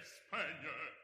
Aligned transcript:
quel 0.00 0.97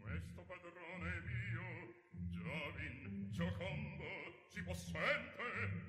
Questo 0.00 0.42
padrone 0.42 1.20
mio, 1.26 1.94
giovin, 2.28 3.28
giocondo, 3.30 4.04
si 4.48 4.62
possente, 4.64 5.87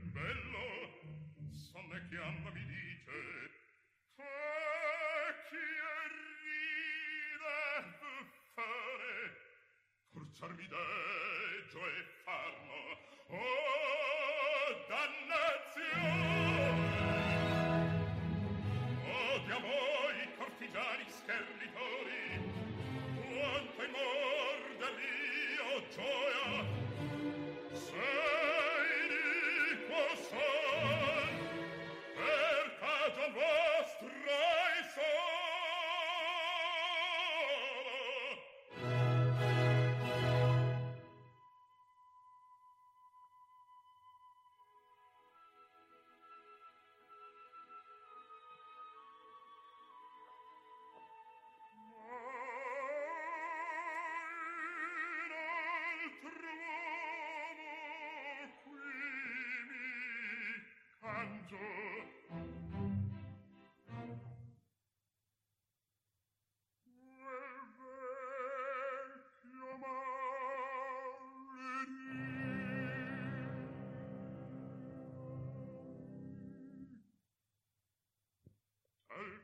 sarmideggio 10.40 11.86
e 11.86 12.19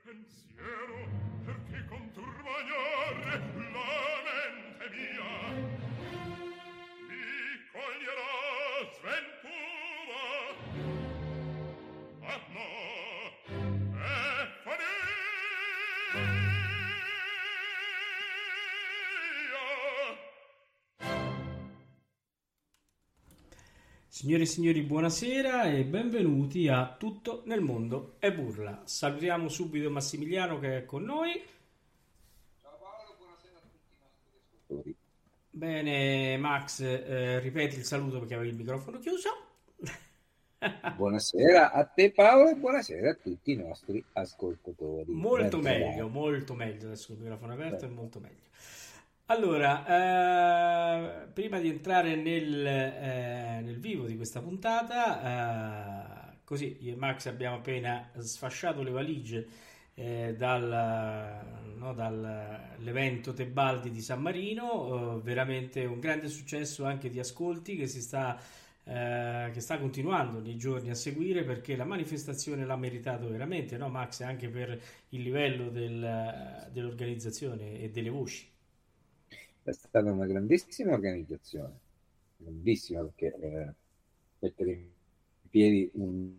pensiero 0.05 1.09
perché 1.43 1.83
conturbagnare 1.87 3.39
la 3.73 3.89
mente 4.23 4.89
mia? 4.91 5.34
Signore 24.25 24.41
e 24.41 24.47
signori, 24.47 24.81
buonasera 24.81 25.65
e 25.65 25.83
benvenuti 25.83 26.67
a 26.67 26.95
Tutto 26.97 27.43
nel 27.45 27.61
mondo 27.61 28.15
è 28.17 28.33
burla. 28.33 28.81
Salutiamo 28.83 29.47
subito 29.49 29.91
Massimiliano 29.91 30.57
che 30.57 30.77
è 30.77 30.85
con 30.85 31.03
noi. 31.03 31.39
Ciao 32.59 32.75
Paolo, 32.79 33.13
buonasera 33.19 33.55
a 33.55 33.61
tutti 33.61 33.93
i 33.93 33.99
nostri 34.01 34.31
ascoltatori. 34.33 34.95
Bene, 35.51 36.37
Max, 36.37 36.81
eh, 36.81 37.39
ripeti 37.39 37.75
il 37.75 37.83
saluto 37.83 38.17
perché 38.17 38.33
avevi 38.33 38.49
il 38.49 38.55
microfono 38.55 38.97
chiuso. 38.97 39.29
Buonasera 40.95 41.71
a 41.71 41.85
te 41.85 42.11
Paolo 42.11 42.49
e 42.49 42.55
buonasera 42.55 43.11
a 43.11 43.13
tutti 43.13 43.51
i 43.51 43.55
nostri 43.57 44.03
ascoltatori. 44.13 45.11
Molto 45.11 45.59
Ben 45.59 45.81
meglio, 45.81 46.07
molto 46.07 46.55
meglio. 46.55 46.87
Adesso 46.87 47.11
il 47.11 47.19
microfono 47.19 47.53
aperto 47.53 47.85
è 47.85 47.89
Beh. 47.89 47.93
molto 47.93 48.19
meglio. 48.19 48.41
Allora, 49.27 51.23
eh, 51.23 51.27
prima 51.33 51.59
di 51.59 51.67
entrare 51.69 52.15
nel, 52.15 52.65
eh, 52.65 53.59
nel 53.63 53.79
vivo 53.79 54.05
di 54.05 54.15
questa 54.15 54.39
puntata, 54.39 56.33
eh, 56.33 56.37
così 56.43 56.77
io 56.81 56.93
e 56.93 56.95
Max 56.95 57.25
abbiamo 57.25 57.55
appena 57.55 58.11
sfasciato 58.19 58.83
le 58.83 58.91
valigie 58.91 59.47
eh, 59.95 60.35
dal, 60.37 61.41
no, 61.75 61.93
dall'evento 61.93 63.33
Tebaldi 63.33 63.89
di 63.89 64.01
San 64.01 64.21
Marino, 64.21 65.17
eh, 65.17 65.21
veramente 65.23 65.85
un 65.85 65.99
grande 65.99 66.27
successo 66.27 66.85
anche 66.85 67.09
di 67.09 67.17
ascolti 67.19 67.75
che 67.75 67.87
si 67.87 68.01
sta 68.01 68.39
eh, 68.83 69.49
che 69.51 69.59
sta 69.59 69.79
continuando 69.79 70.39
nei 70.39 70.55
giorni 70.57 70.91
a 70.91 70.95
seguire 70.95 71.43
perché 71.43 71.75
la 71.75 71.85
manifestazione 71.85 72.63
l'ha 72.65 72.77
meritato 72.77 73.27
veramente, 73.27 73.77
no 73.77 73.89
Max? 73.89 74.21
Anche 74.21 74.49
per 74.49 74.79
il 75.09 75.21
livello 75.23 75.69
del, 75.69 76.69
dell'organizzazione 76.71 77.79
e 77.79 77.89
delle 77.89 78.09
voci. 78.09 78.53
È 79.65 79.71
stata 79.71 80.11
una 80.11 80.27
grandissima 80.27 80.93
organizzazione, 80.93 81.79
grandissima 82.37 83.01
perché 83.01 83.33
eh, 83.33 83.73
mettere 84.37 84.71
in 84.71 84.89
piedi 85.49 85.89
un, 85.93 86.35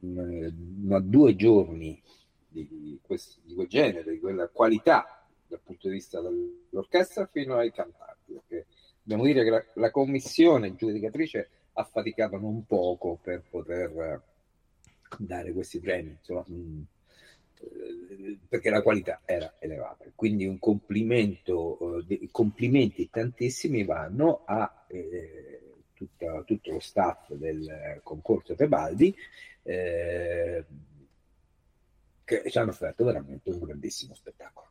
una, 0.85 1.01
due 1.01 1.35
giorni 1.35 2.01
di, 2.47 3.01
questo, 3.03 3.41
di 3.43 3.55
quel 3.55 3.67
genere, 3.67 4.13
di 4.13 4.21
quella 4.21 4.47
qualità 4.47 5.27
dal 5.45 5.59
punto 5.59 5.89
di 5.89 5.95
vista 5.95 6.21
dell'orchestra 6.21 7.27
fino 7.27 7.57
ai 7.57 7.73
cantanti, 7.73 8.33
perché 8.33 8.67
dobbiamo 9.03 9.25
dire 9.25 9.43
che 9.43 9.51
la, 9.51 9.65
la 9.75 9.91
commissione 9.91 10.77
giudicatrice 10.77 11.49
ha 11.73 11.83
faticato 11.83 12.39
non 12.39 12.65
poco 12.65 13.19
per 13.21 13.43
poter 13.51 14.23
dare 15.19 15.53
questi 15.53 15.81
premi, 15.81 16.11
insomma, 16.11 16.45
mh, 16.47 16.55
mm, 16.55 16.81
eh, 16.81 16.96
perché 18.49 18.71
la 18.71 18.83
qualità 18.83 19.23
era 19.25 19.55
elevata. 19.59 20.05
Quindi 20.15 20.47
un 20.47 20.59
complimento, 20.59 22.05
eh, 22.07 22.29
complimenti 22.31 23.09
tantissimi 23.11 23.85
vanno 23.85 24.43
a 24.45 24.87
eh, 24.89 25.61
tutta, 25.95 26.43
tutto 26.43 26.73
lo 26.73 26.81
staff 26.81 27.33
del 27.33 28.01
concorso 28.03 28.55
Tebaldi 28.55 29.15
eh, 29.63 30.65
che 32.25 32.43
ci 32.51 32.59
hanno 32.59 32.71
offerto 32.71 33.05
veramente 33.05 33.51
un 33.51 33.61
grandissimo 33.61 34.15
spettacolo. 34.15 34.67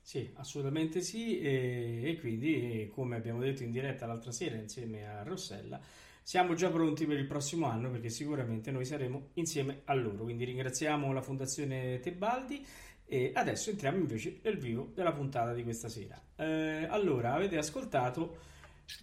Sì, 0.00 0.30
assolutamente 0.34 1.00
sì, 1.00 1.40
e, 1.40 2.02
e 2.04 2.18
quindi, 2.20 2.90
come 2.92 3.16
abbiamo 3.16 3.40
detto 3.40 3.62
in 3.62 3.70
diretta 3.70 4.06
l'altra 4.06 4.32
sera 4.32 4.56
insieme 4.56 5.08
a 5.08 5.22
Rossella, 5.22 5.80
siamo 6.24 6.54
già 6.54 6.70
pronti 6.70 7.04
per 7.04 7.18
il 7.18 7.26
prossimo 7.26 7.66
anno 7.66 7.90
perché 7.90 8.08
sicuramente 8.08 8.70
noi 8.70 8.86
saremo 8.86 9.28
insieme 9.34 9.82
a 9.84 9.94
loro. 9.94 10.24
Quindi 10.24 10.44
ringraziamo 10.44 11.12
la 11.12 11.20
Fondazione 11.20 12.00
Tebaldi 12.00 12.64
e 13.04 13.30
adesso 13.34 13.68
entriamo 13.68 13.98
invece 13.98 14.40
nel 14.42 14.56
vivo 14.56 14.90
della 14.94 15.12
puntata 15.12 15.52
di 15.52 15.62
questa 15.62 15.90
sera. 15.90 16.18
Eh, 16.36 16.86
allora, 16.88 17.34
avete 17.34 17.58
ascoltato 17.58 18.38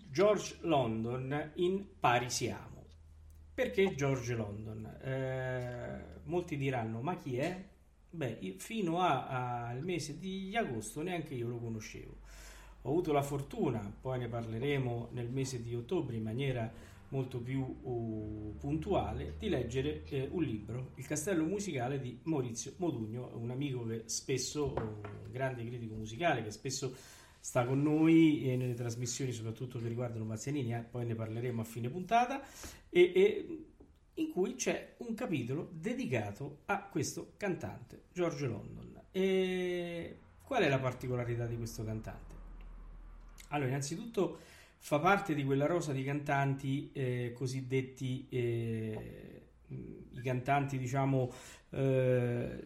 George 0.09 0.57
London 0.61 1.51
in 1.55 1.85
Parisiamo. 1.99 2.85
Perché 3.53 3.93
George 3.93 4.33
London? 4.33 4.83
Eh, 5.03 6.21
molti 6.23 6.57
diranno, 6.57 7.01
ma 7.01 7.15
chi 7.17 7.37
è? 7.37 7.63
Beh, 8.09 8.55
fino 8.57 8.99
al 8.99 9.83
mese 9.83 10.17
di 10.17 10.57
agosto 10.57 11.03
neanche 11.03 11.35
io 11.35 11.47
lo 11.47 11.59
conoscevo. 11.59 12.17
Ho 12.81 12.89
avuto 12.89 13.11
la 13.11 13.21
fortuna, 13.21 13.95
poi 14.01 14.17
ne 14.17 14.27
parleremo 14.27 15.09
nel 15.11 15.29
mese 15.29 15.61
di 15.61 15.75
ottobre 15.75 16.15
in 16.15 16.23
maniera 16.23 16.89
molto 17.11 17.39
più 17.39 17.61
uh, 17.61 18.55
puntuale 18.57 19.35
di 19.37 19.49
leggere 19.49 20.03
eh, 20.05 20.27
un 20.31 20.43
libro, 20.43 20.91
Il 20.95 21.05
castello 21.05 21.43
musicale 21.43 21.99
di 21.99 22.19
Maurizio 22.23 22.73
Modugno, 22.77 23.31
un 23.35 23.51
amico 23.51 23.85
che 23.85 24.03
spesso, 24.05 24.73
un 24.75 25.31
grande 25.31 25.65
critico 25.65 25.95
musicale, 25.95 26.43
che 26.43 26.51
spesso 26.51 26.93
sta 27.39 27.65
con 27.65 27.81
noi 27.81 28.49
e 28.49 28.55
nelle 28.55 28.75
trasmissioni 28.75 29.31
soprattutto 29.31 29.79
che 29.79 29.87
riguardano 29.87 30.25
Mazzianini, 30.25 30.73
eh, 30.73 30.85
poi 30.89 31.05
ne 31.05 31.15
parleremo 31.15 31.61
a 31.61 31.65
fine 31.65 31.89
puntata, 31.89 32.41
e, 32.89 33.11
e, 33.13 33.65
in 34.15 34.29
cui 34.29 34.55
c'è 34.55 34.95
un 34.97 35.13
capitolo 35.13 35.69
dedicato 35.73 36.59
a 36.65 36.83
questo 36.83 37.33
cantante, 37.37 38.03
George 38.13 38.47
London. 38.47 39.01
E 39.11 40.17
qual 40.43 40.63
è 40.63 40.69
la 40.69 40.79
particolarità 40.79 41.45
di 41.45 41.57
questo 41.57 41.83
cantante? 41.83 42.35
Allora, 43.49 43.67
innanzitutto 43.67 44.39
fa 44.83 44.97
parte 44.97 45.35
di 45.35 45.43
quella 45.43 45.67
rosa 45.67 45.93
di 45.93 46.03
cantanti 46.03 46.89
eh, 46.91 47.33
cosiddetti 47.35 48.25
eh, 48.29 49.41
i 49.67 50.21
cantanti 50.23 50.79
diciamo 50.79 51.31
eh, 51.69 52.63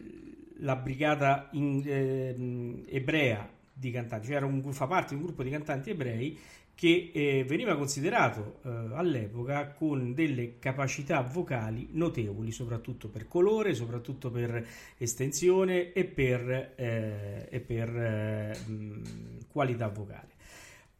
la 0.60 0.76
brigata 0.76 1.50
in, 1.52 1.82
ehm, 1.84 2.84
ebrea 2.88 3.46
di 3.70 3.90
cantanti 3.90 4.28
cioè 4.28 4.40
un, 4.40 4.72
fa 4.72 4.86
parte 4.86 5.10
di 5.10 5.20
un 5.20 5.26
gruppo 5.26 5.42
di 5.42 5.50
cantanti 5.50 5.90
ebrei 5.90 6.38
che 6.74 7.10
eh, 7.12 7.44
veniva 7.46 7.76
considerato 7.76 8.60
eh, 8.62 8.68
all'epoca 8.94 9.72
con 9.72 10.12
delle 10.12 10.58
capacità 10.58 11.22
vocali 11.22 11.88
notevoli, 11.92 12.52
soprattutto 12.52 13.08
per 13.08 13.28
colore, 13.28 13.72
soprattutto 13.72 14.30
per 14.30 14.62
estensione 14.98 15.94
e 15.94 16.04
per, 16.04 16.74
eh, 16.76 17.48
e 17.50 17.60
per 17.60 17.88
mh, 17.88 19.46
qualità 19.50 19.88
vocale. 19.88 20.35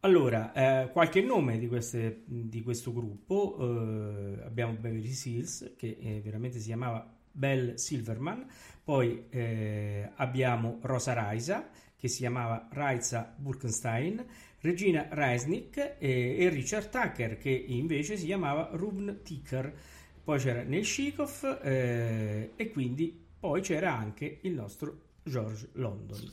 Allora, 0.00 0.52
eh, 0.52 0.90
qualche 0.92 1.20
nome 1.20 1.58
di, 1.58 1.66
queste, 1.66 2.22
di 2.26 2.62
questo 2.62 2.92
gruppo, 2.92 3.56
eh, 3.58 4.42
abbiamo 4.44 4.74
Beverly 4.74 5.12
Seals, 5.12 5.72
che 5.76 5.96
eh, 6.00 6.20
veramente 6.22 6.58
si 6.60 6.66
chiamava 6.66 7.12
Belle 7.32 7.76
Silverman, 7.76 8.46
poi 8.84 9.26
eh, 9.30 10.10
abbiamo 10.14 10.78
Rosa 10.82 11.12
Raisa, 11.12 11.68
che 11.96 12.08
si 12.08 12.18
chiamava 12.18 12.68
Raisa 12.70 13.34
Burkenstein, 13.36 14.24
Regina 14.60 15.08
Reisnick 15.10 15.96
e 15.98 16.48
Richard 16.50 16.88
Tucker, 16.88 17.38
che 17.38 17.50
invece 17.50 18.16
si 18.16 18.26
chiamava 18.26 18.70
Rubn 18.72 19.20
Ticker, 19.22 19.74
poi 20.22 20.38
c'era 20.38 20.62
Neil 20.62 20.84
Shikov 20.84 21.60
eh, 21.62 22.52
e 22.56 22.70
quindi 22.70 23.24
poi 23.38 23.60
c'era 23.60 23.96
anche 23.96 24.38
il 24.42 24.52
nostro 24.52 25.00
George 25.22 25.68
London. 25.72 26.32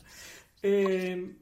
Eh, 0.59 1.35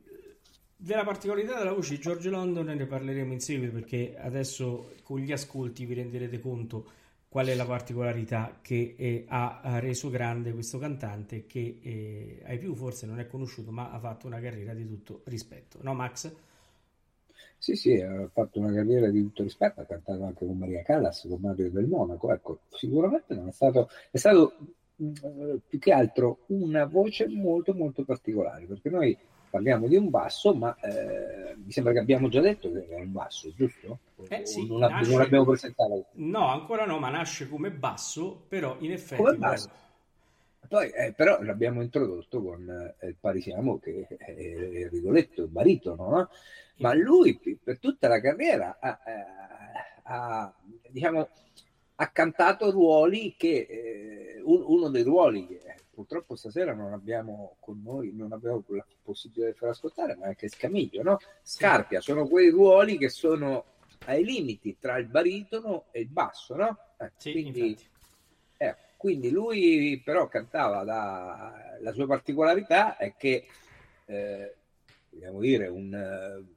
della 0.84 1.04
particolarità 1.04 1.60
della 1.60 1.74
voce 1.74 1.96
di 1.96 2.02
George 2.02 2.30
London 2.30 2.66
ne 2.66 2.86
parleremo 2.88 3.32
in 3.32 3.40
seguito 3.40 3.74
perché 3.74 4.16
adesso 4.18 4.94
con 5.04 5.20
gli 5.20 5.32
ascolti 5.32 5.86
vi 5.86 5.94
renderete 5.94 6.40
conto 6.40 6.86
qual 7.30 7.46
è 7.48 7.56
la 7.56 7.66
particolarità 7.66 8.58
che 8.62 8.96
eh, 8.98 9.26
ha 9.28 9.78
reso 9.80 10.10
grande 10.10 10.52
questo 10.52 10.80
cantante 10.80 11.46
che 11.46 11.80
eh, 11.82 12.42
ai 12.46 12.58
più 12.58 12.74
forse 12.74 13.06
non 13.06 13.20
è 13.20 13.28
conosciuto 13.28 13.72
ma 13.72 13.92
ha 13.92 14.00
fatto 14.00 14.26
una 14.26 14.40
carriera 14.40 14.74
di 14.74 14.88
tutto 14.88 15.22
rispetto. 15.26 15.78
No 15.82 15.94
Max? 15.94 16.34
Sì, 17.60 17.76
sì, 17.76 18.02
ha 18.02 18.28
fatto 18.34 18.60
una 18.60 18.74
carriera 18.74 19.10
di 19.12 19.22
tutto 19.22 19.44
rispetto, 19.44 19.82
ha 19.82 19.86
cantato 19.86 20.24
anche 20.24 20.48
con 20.48 20.58
Maria 20.58 20.82
Callas, 20.82 21.28
con 21.30 21.40
Mario 21.40 21.70
del 21.70 21.86
Monaco, 21.86 22.34
ecco, 22.34 22.62
sicuramente 22.70 23.36
non 23.36 23.50
è 23.50 23.52
stato, 23.52 23.88
è 24.10 24.18
stato 24.18 24.56
mm, 25.02 25.58
più 25.68 25.78
che 25.78 25.92
altro 25.92 26.40
una 26.48 26.86
voce 26.86 27.28
molto 27.28 27.76
molto 27.76 28.04
particolare, 28.04 28.66
perché 28.66 28.90
noi 28.90 29.16
parliamo 29.52 29.88
di 29.88 29.98
un 29.98 30.10
basso, 30.10 30.56
ma 30.56 30.76
eh, 30.80 31.56
mi 31.64 31.72
sembra 31.72 31.92
che 31.94 32.00
abbiamo 32.00 32.30
già 32.30 32.40
detto 32.40 32.72
che 32.72 32.88
è 32.88 32.96
un 32.96 33.12
basso, 33.12 33.54
giusto? 33.54 34.00
Eh, 34.30 34.46
sì, 34.46 34.66
non, 34.66 34.80
nasce... 34.80 35.10
non, 35.12 35.20
l'abbiamo 35.20 35.46
presentato. 35.46 36.06
No, 36.14 36.48
ancora 36.48 36.86
no, 36.86 36.98
ma 36.98 37.10
nasce 37.10 37.50
come 37.50 37.70
basso, 37.70 38.44
però 38.48 38.78
in 38.80 38.94
effetti... 38.94 39.22
Come 39.22 39.36
basso. 39.36 39.70
Poi, 40.68 40.90
eh, 40.90 41.12
però 41.12 41.42
l'abbiamo 41.42 41.82
introdotto 41.82 42.42
con 42.42 42.96
eh, 43.00 43.08
il 43.08 43.16
Parisiamo 43.20 43.78
che 43.78 44.08
è 44.08 44.32
il 44.32 44.90
Rigoletto, 44.90 45.44
il 45.44 45.50
baritono, 45.50 46.10
no? 46.10 46.30
ma 46.78 46.94
lui 46.94 47.38
per 47.62 47.78
tutta 47.78 48.08
la 48.08 48.22
carriera 48.22 48.78
ha, 48.80 49.00
ha, 50.04 50.54
diciamo, 50.88 51.28
ha 51.96 52.08
cantato 52.08 52.72
ruoli 52.72 53.36
che 53.38 53.68
eh, 53.70 54.42
uno 54.44 54.88
dei 54.90 55.04
ruoli 55.04 55.46
che 55.46 55.62
purtroppo 56.02 56.36
stasera 56.36 56.74
non 56.74 56.94
abbiamo 56.94 57.58
con 57.60 57.80
noi, 57.84 58.12
non 58.12 58.32
abbiamo 58.32 58.64
la 58.70 58.86
possibilità 59.04 59.52
di 59.52 59.58
far 59.58 59.70
ascoltare, 59.70 60.16
ma 60.16 60.26
anche 60.26 60.50
Scamiglio, 60.50 61.04
no? 61.04 61.20
Scarpia, 61.44 62.02
sono 62.02 62.28
quei 62.28 62.50
ruoli 62.50 62.98
che 62.98 63.10
sono 63.10 63.66
ai 64.06 64.24
limiti 64.24 64.78
tra 64.80 64.98
il 64.98 65.06
baritono 65.06 65.86
e 65.92 66.02
il 66.02 66.08
basso, 66.08 66.56
no? 66.56 66.78
Eh, 66.98 67.12
sì, 67.18 67.32
quindi, 67.34 67.78
eh, 68.58 68.76
quindi, 68.98 69.30
lui 69.30 70.02
però 70.04 70.28
cantava 70.28 70.84
da, 70.84 71.78
la 71.80 71.94
sua 71.94 72.08
particolarità 72.08 72.98
è 72.98 73.16
che 73.16 73.46
eh, 74.06 74.56
vogliamo 75.12 75.40
dire 75.40 75.68
un 75.68 76.42
uh, 76.44 76.56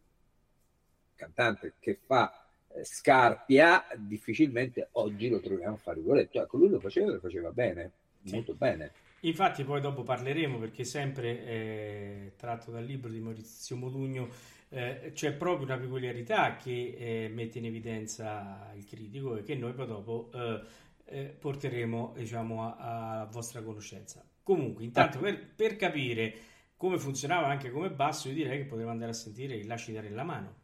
cantante 1.14 1.74
che 1.80 1.98
fa 2.02 2.46
eh, 2.68 2.84
Scarpia 2.84 3.86
difficilmente 3.96 4.88
oggi 4.92 5.28
lo 5.28 5.40
troviamo 5.40 5.74
a 5.74 5.78
fare 5.78 5.98
Rigoletto 5.98 6.40
ecco 6.40 6.56
lui 6.56 6.68
lo 6.68 6.80
faceva 6.80 7.10
e 7.10 7.14
lo 7.14 7.20
faceva 7.20 7.50
bene 7.50 7.92
sì. 8.24 8.34
molto 8.34 8.54
bene 8.54 8.92
Infatti 9.24 9.64
poi 9.64 9.80
dopo 9.80 10.02
parleremo 10.02 10.58
perché 10.58 10.84
sempre 10.84 11.44
eh, 11.44 12.32
tratto 12.36 12.70
dal 12.70 12.84
libro 12.84 13.10
di 13.10 13.20
Maurizio 13.20 13.74
Modugno 13.74 14.28
eh, 14.68 15.12
c'è 15.14 15.32
proprio 15.32 15.66
una 15.66 15.78
peculiarità 15.78 16.56
che 16.56 16.94
eh, 16.98 17.28
mette 17.32 17.58
in 17.58 17.64
evidenza 17.64 18.70
il 18.74 18.84
critico 18.84 19.36
e 19.36 19.42
che 19.42 19.54
noi 19.54 19.72
poi 19.72 19.86
dopo 19.86 20.30
eh, 20.34 20.60
eh, 21.06 21.36
porteremo 21.38 22.12
diciamo, 22.16 22.64
a, 22.64 23.20
a, 23.20 23.24
vostra 23.26 23.62
conoscenza. 23.62 24.22
Comunque 24.42 24.84
intanto 24.84 25.20
per, 25.20 25.54
per, 25.54 25.76
capire 25.76 26.34
come 26.76 26.98
funzionava 26.98 27.46
anche 27.46 27.70
come 27.70 27.90
basso 27.90 28.28
io 28.28 28.34
direi 28.34 28.58
che 28.58 28.66
potremmo 28.66 28.90
andare 28.90 29.12
a 29.12 29.14
sentire 29.14 29.54
il 29.54 29.66
Lasci 29.66 29.92
dare 29.92 30.10
la 30.10 30.24
mano. 30.24 30.62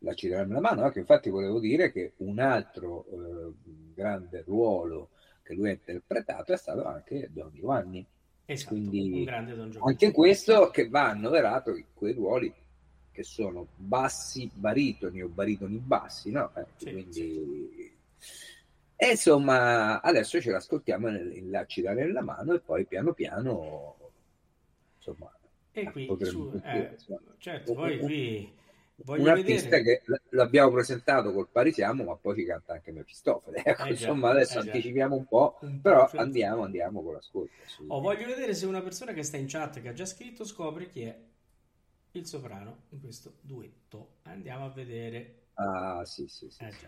Lasci 0.00 0.28
dare 0.28 0.46
la 0.46 0.60
mano, 0.60 0.82
anche 0.82 0.98
infatti 0.98 1.30
volevo 1.30 1.58
dire 1.58 1.90
che 1.90 2.12
un 2.18 2.38
altro 2.38 3.06
eh, 3.06 3.52
grande 3.94 4.42
ruolo 4.42 5.08
che 5.46 5.54
lui 5.54 5.68
ha 5.68 5.72
interpretato 5.72 6.52
è 6.52 6.56
stato 6.56 6.84
anche 6.84 7.28
Don 7.32 7.50
Giovanni. 7.54 8.04
Esatto, 8.44 8.74
Quindi, 8.74 9.12
un 9.12 9.24
grande 9.24 9.54
Don 9.54 9.70
Giovanni. 9.70 9.92
Anche 9.92 10.12
questo 10.12 10.70
che 10.70 10.88
va 10.88 11.10
annoverato 11.10 11.74
in 11.76 11.84
quei 11.94 12.12
ruoli 12.12 12.52
che 13.12 13.22
sono 13.22 13.68
bassi 13.76 14.50
baritoni 14.52 15.22
o 15.22 15.28
baritoni 15.28 15.78
bassi, 15.78 16.30
no? 16.30 16.52
Eh, 16.54 16.66
sì, 16.76 16.90
quindi 16.90 17.20
sì. 17.20 17.94
E 18.98 19.10
insomma, 19.10 20.00
adesso 20.00 20.40
ce 20.40 20.50
l'ascoltiamo 20.50 21.08
in 21.10 21.50
Laccidare 21.50 22.04
nella 22.04 22.22
mano 22.22 22.54
e 22.54 22.60
poi 22.60 22.86
piano 22.86 23.12
piano, 23.12 23.94
insomma, 24.96 25.30
e 25.72 25.90
qui, 25.90 26.08
su, 26.22 26.58
eh, 26.64 26.96
certo, 27.38 27.74
poi 27.74 27.98
qui 27.98 28.52
Voglio 29.04 29.22
un 29.22 29.28
artista 29.28 29.76
vedere. 29.76 30.02
che 30.06 30.18
l'abbiamo 30.30 30.70
presentato 30.70 31.32
col 31.32 31.48
Parisiamo, 31.48 32.04
ma 32.04 32.16
poi 32.16 32.36
ci 32.36 32.44
canta 32.44 32.74
anche 32.74 32.92
Mefistofele. 32.92 33.62
Ecco, 33.64 33.84
eh 33.84 33.90
insomma, 33.90 34.30
adesso 34.30 34.58
eh 34.58 34.62
anticipiamo 34.62 35.14
un 35.14 35.26
po', 35.26 35.58
però 35.82 36.10
andiamo, 36.16 36.64
andiamo 36.64 37.02
con 37.02 37.14
l'ascolto. 37.14 37.52
Oh, 37.88 38.00
voglio 38.00 38.26
vedere 38.26 38.54
se 38.54 38.66
una 38.66 38.82
persona 38.82 39.12
che 39.12 39.22
sta 39.22 39.36
in 39.36 39.46
chat 39.48 39.80
che 39.80 39.88
ha 39.88 39.92
già 39.92 40.06
scritto 40.06 40.44
scopre 40.44 40.88
chi 40.88 41.02
è 41.02 41.18
il 42.12 42.26
soprano 42.26 42.84
in 42.90 43.00
questo 43.00 43.34
duetto. 43.40 44.16
Andiamo 44.22 44.64
a 44.64 44.70
vedere. 44.70 45.48
Ah, 45.54 46.02
sì, 46.04 46.26
sì, 46.28 46.48
sì. 46.50 46.64
Eh, 46.64 46.72
sì. 46.72 46.86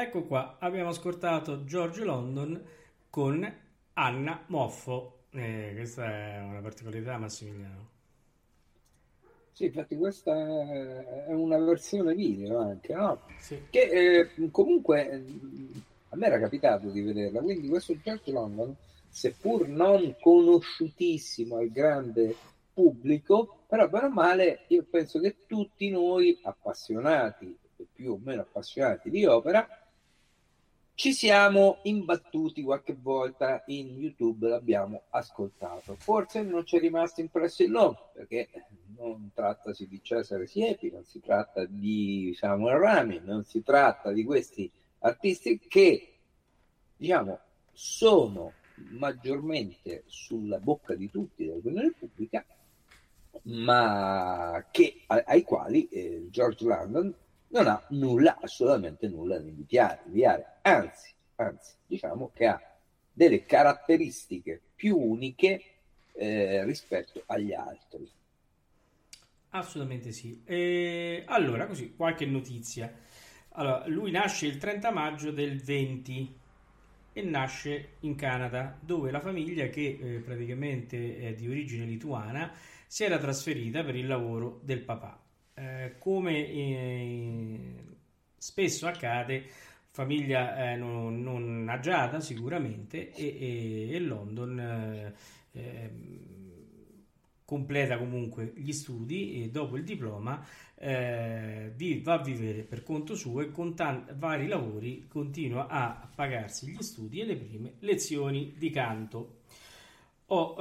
Ecco 0.00 0.22
qua, 0.22 0.56
abbiamo 0.60 0.88
ascoltato 0.88 1.64
George 1.64 2.04
London 2.04 2.58
con 3.10 3.46
Anna 3.92 4.44
Moffo. 4.46 5.24
Eh, 5.28 5.72
questa 5.76 6.06
è 6.06 6.40
una 6.40 6.60
particolarità, 6.60 7.18
Massimiliano. 7.18 7.88
Sì, 9.52 9.66
infatti 9.66 9.98
questa 9.98 10.32
è 10.32 11.34
una 11.34 11.58
versione 11.58 12.14
video 12.14 12.60
anche, 12.60 12.94
no? 12.94 13.20
Sì. 13.40 13.64
Che 13.68 14.30
eh, 14.32 14.50
comunque 14.50 15.22
a 16.08 16.16
me 16.16 16.26
era 16.26 16.40
capitato 16.40 16.88
di 16.88 17.02
vederla, 17.02 17.42
quindi 17.42 17.68
questo 17.68 17.94
George 18.00 18.32
London, 18.32 18.74
seppur 19.06 19.68
non 19.68 20.16
conosciutissimo 20.18 21.56
al 21.58 21.70
grande 21.70 22.34
pubblico, 22.72 23.64
però 23.68 23.86
bene 23.86 24.06
o 24.06 24.10
male 24.10 24.64
io 24.68 24.82
penso 24.88 25.20
che 25.20 25.44
tutti 25.46 25.90
noi 25.90 26.40
appassionati, 26.42 27.54
più 27.92 28.12
o 28.12 28.20
meno 28.22 28.40
appassionati 28.40 29.10
di 29.10 29.26
opera, 29.26 29.68
ci 31.00 31.14
siamo 31.14 31.78
imbattuti 31.84 32.60
qualche 32.60 32.94
volta 32.94 33.64
in 33.68 33.98
YouTube, 33.98 34.50
l'abbiamo 34.50 35.04
ascoltato. 35.08 35.96
Forse 35.96 36.42
non 36.42 36.66
ci 36.66 36.76
è 36.76 36.78
rimasto 36.78 37.22
impresso 37.22 37.62
il 37.62 37.70
nome, 37.70 37.96
perché 38.12 38.50
non 38.98 39.30
trattasi 39.32 39.88
di 39.88 40.02
Cesare 40.02 40.46
Siepi, 40.46 40.90
non 40.90 41.06
si 41.06 41.18
tratta 41.20 41.64
di 41.64 42.34
Samuel 42.36 42.76
Rami, 42.76 43.18
non 43.24 43.46
si 43.46 43.62
tratta 43.62 44.12
di 44.12 44.24
questi 44.24 44.70
artisti 44.98 45.58
che, 45.58 46.18
diciamo, 46.98 47.38
sono 47.72 48.52
maggiormente 48.90 50.02
sulla 50.04 50.58
bocca 50.58 50.94
di 50.94 51.08
tutti 51.08 51.46
dell'opinione 51.46 51.94
pubblica, 51.98 52.44
ma 53.44 54.66
che, 54.70 55.04
ai 55.06 55.44
quali 55.44 55.88
eh, 55.88 56.26
George 56.28 56.62
London 56.62 57.14
non 57.50 57.66
ha 57.66 57.82
nulla, 57.90 58.38
assolutamente 58.40 59.08
nulla 59.08 59.38
da 59.38 59.46
invidiare, 59.46 60.02
invidiare. 60.06 60.58
Anzi, 60.62 61.12
anzi, 61.36 61.74
diciamo 61.86 62.30
che 62.34 62.46
ha 62.46 62.60
delle 63.12 63.44
caratteristiche 63.44 64.60
più 64.74 64.96
uniche 64.96 65.62
eh, 66.12 66.64
rispetto 66.64 67.22
agli 67.26 67.52
altri. 67.52 68.10
Assolutamente 69.50 70.12
sì. 70.12 70.42
E 70.44 71.24
allora, 71.26 71.66
così, 71.66 71.94
qualche 71.94 72.26
notizia. 72.26 72.92
Allora, 73.54 73.86
lui 73.88 74.10
nasce 74.10 74.46
il 74.46 74.58
30 74.58 74.90
maggio 74.92 75.32
del 75.32 75.60
20 75.60 76.38
e 77.12 77.22
nasce 77.22 77.96
in 78.00 78.14
Canada, 78.14 78.78
dove 78.80 79.10
la 79.10 79.20
famiglia, 79.20 79.66
che 79.66 79.98
eh, 80.00 80.20
praticamente 80.20 81.18
è 81.18 81.34
di 81.34 81.48
origine 81.48 81.84
lituana, 81.84 82.52
si 82.86 83.02
era 83.02 83.18
trasferita 83.18 83.82
per 83.82 83.96
il 83.96 84.06
lavoro 84.06 84.60
del 84.62 84.80
papà. 84.82 85.19
Eh, 85.60 85.96
come 85.98 86.48
eh, 86.48 87.74
spesso 88.38 88.86
accade 88.86 89.44
famiglia 89.90 90.70
eh, 90.70 90.76
non, 90.76 91.20
non, 91.20 91.68
agiata 91.68 92.18
sicuramente 92.20 93.12
e, 93.12 93.36
e, 93.38 93.94
e 93.94 94.00
London 94.00 94.58
eh, 94.58 95.14
eh, 95.52 95.90
completa 97.44 97.98
comunque 97.98 98.54
gli 98.56 98.72
studi 98.72 99.42
e 99.42 99.50
dopo 99.50 99.76
il 99.76 99.84
diploma 99.84 100.42
eh, 100.76 101.74
va 102.02 102.14
a 102.14 102.22
vivere 102.22 102.62
per 102.62 102.82
conto 102.82 103.14
suo 103.14 103.42
e 103.42 103.50
con 103.50 103.74
tanti, 103.74 104.14
vari 104.16 104.46
lavori 104.46 105.08
continua 105.08 105.66
a 105.66 106.08
pagarsi 106.14 106.70
gli 106.70 106.80
studi 106.80 107.20
e 107.20 107.26
le 107.26 107.36
prime 107.36 107.74
lezioni 107.80 108.54
di 108.56 108.70
canto. 108.70 109.40
Oh, 110.26 110.54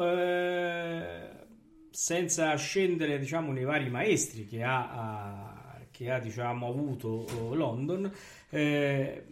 senza 1.91 2.55
scendere 2.55 3.19
diciamo, 3.19 3.51
nei 3.51 3.63
vari 3.63 3.89
maestri 3.89 4.45
che 4.45 4.63
ha, 4.63 5.85
che 5.91 6.11
ha 6.11 6.19
diciamo, 6.19 6.67
avuto 6.67 7.07
oh, 7.07 7.53
London, 7.53 8.11
eh, 8.49 9.25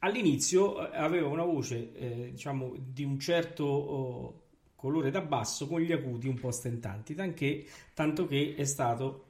all'inizio 0.00 0.90
eh, 0.90 0.96
aveva 0.96 1.28
una 1.28 1.44
voce 1.44 1.92
eh, 1.94 2.30
diciamo, 2.32 2.74
di 2.78 3.04
un 3.04 3.18
certo 3.18 3.64
oh, 3.64 4.42
colore 4.74 5.10
da 5.10 5.20
basso 5.20 5.66
con 5.66 5.80
gli 5.80 5.92
acuti 5.92 6.28
un 6.28 6.38
po' 6.38 6.50
stentanti, 6.50 7.14
tanché, 7.14 7.64
tanto 7.94 8.26
che 8.26 8.54
è 8.56 8.64
stato 8.64 9.26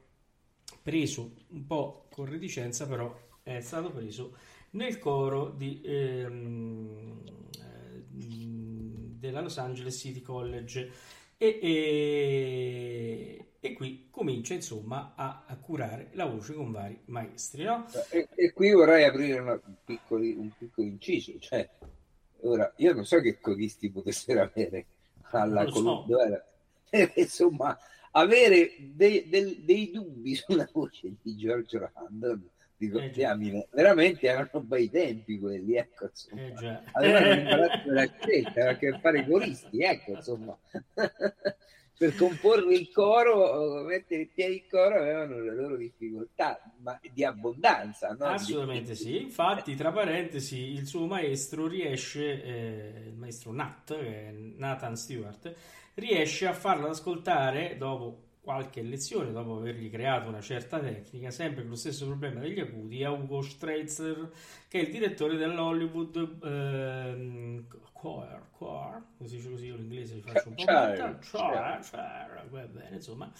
preso 0.81 1.35
un 1.49 1.65
po' 1.65 2.07
con 2.09 2.25
reticenza, 2.25 2.87
però 2.87 3.15
è 3.43 3.59
stato 3.61 3.91
preso 3.91 4.35
nel 4.71 4.97
coro 4.99 5.49
di, 5.49 5.81
ehm, 5.83 7.21
eh, 7.59 8.03
della 9.19 9.41
Los 9.41 9.57
Angeles 9.57 9.97
City 9.97 10.21
College 10.21 10.91
e, 11.43 11.59
e, 11.61 13.45
e, 13.59 13.73
qui 13.73 14.07
comincia 14.09 14.53
insomma 14.53 15.13
a, 15.15 15.43
a, 15.45 15.57
curare 15.57 16.09
la 16.13 16.25
voce 16.25 16.53
con 16.53 16.71
vari 16.71 16.97
maestri. 17.05 17.65
No? 17.65 17.85
E, 18.11 18.29
e, 18.33 18.53
qui 18.53 18.71
vorrei 18.71 19.03
aprire 19.03 19.39
una, 19.39 19.51
un, 19.51 19.75
piccolo, 19.83 20.21
un 20.21 20.49
piccolo 20.57 20.87
inciso, 20.87 21.37
cioè 21.39 21.69
ora 22.43 22.71
io 22.77 22.93
non 22.93 23.05
so 23.05 23.19
che 23.19 23.39
codisti 23.41 23.91
potessero 23.91 24.41
avere 24.41 24.85
alla 25.31 25.65
colonna, 25.65 26.05
so. 26.05 26.43
insomma 27.15 27.77
avere 28.11 28.75
dei, 28.79 29.27
dei, 29.27 29.65
dei, 29.65 29.91
dubbi 29.91 30.35
sulla 30.39 30.69
voce 30.71 31.15
di 31.21 31.35
Giorgio 31.35 31.91
Random 31.93 32.41
ricordiamine, 32.77 33.59
eh, 33.59 33.67
veramente 33.71 34.27
erano 34.27 34.61
bei 34.61 34.89
tempi 34.89 35.39
quelli, 35.39 35.75
ecco, 35.75 36.09
insomma. 36.09 36.41
Eh, 36.41 36.79
avevano 36.93 37.33
imparato 37.33 37.91
la 37.91 38.11
scelta, 38.19 38.77
che 38.77 38.99
fare 38.99 39.25
coristi, 39.25 39.81
ecco, 39.81 40.11
insomma. 40.11 40.57
per 41.95 42.15
comporre 42.15 42.73
il 42.73 42.91
coro, 42.91 43.83
mettere 43.83 44.23
in 44.23 44.33
piedi 44.33 44.55
il 44.55 44.67
coro, 44.69 44.95
avevano 44.95 45.39
le 45.39 45.55
loro 45.55 45.77
difficoltà, 45.77 46.59
ma 46.81 46.99
di 47.11 47.23
abbondanza. 47.23 48.15
No? 48.19 48.25
Assolutamente 48.25 48.91
di... 48.91 48.97
sì. 48.97 49.21
Infatti, 49.21 49.75
tra 49.75 49.91
parentesi, 49.91 50.73
il 50.73 50.85
suo 50.85 51.05
maestro 51.05 51.67
riesce, 51.67 52.43
eh, 52.43 53.03
il 53.07 53.15
maestro 53.15 53.53
Nat, 53.53 53.97
Nathan 54.57 54.97
Stewart, 54.97 55.55
riesce 55.95 56.47
a 56.47 56.53
farlo 56.53 56.89
ascoltare 56.89 57.77
dopo 57.77 58.22
qualche 58.43 58.81
lezione, 58.81 59.31
dopo 59.31 59.55
avergli 59.55 59.89
creato 59.89 60.27
una 60.27 60.41
certa 60.41 60.77
tecnica, 60.77 61.31
sempre 61.31 61.61
con 61.61 61.71
lo 61.71 61.77
stesso 61.77 62.05
problema 62.05 62.41
degli 62.41 62.59
acuti, 62.59 63.01
a 63.01 63.11
Ugo 63.11 63.41
Streitzer, 63.41 64.29
che 64.67 64.79
è 64.79 64.81
il 64.83 64.91
direttore 64.91 65.37
dell'Hollywood 65.37 66.39
eh, 66.43 67.63
Choir, 67.93 68.49
choir, 68.51 69.01
così 69.17 69.41
così 69.49 69.67
io 69.67 69.77
l'inglese 69.77 70.19
faccio 70.19 70.49
un 70.49 70.55
po' 70.55 70.63
choir, 70.65 71.19
choir, 71.31 71.79
choir, 71.89 72.47
va 72.49 72.67
bene, 72.67 72.95
insomma. 72.97 73.31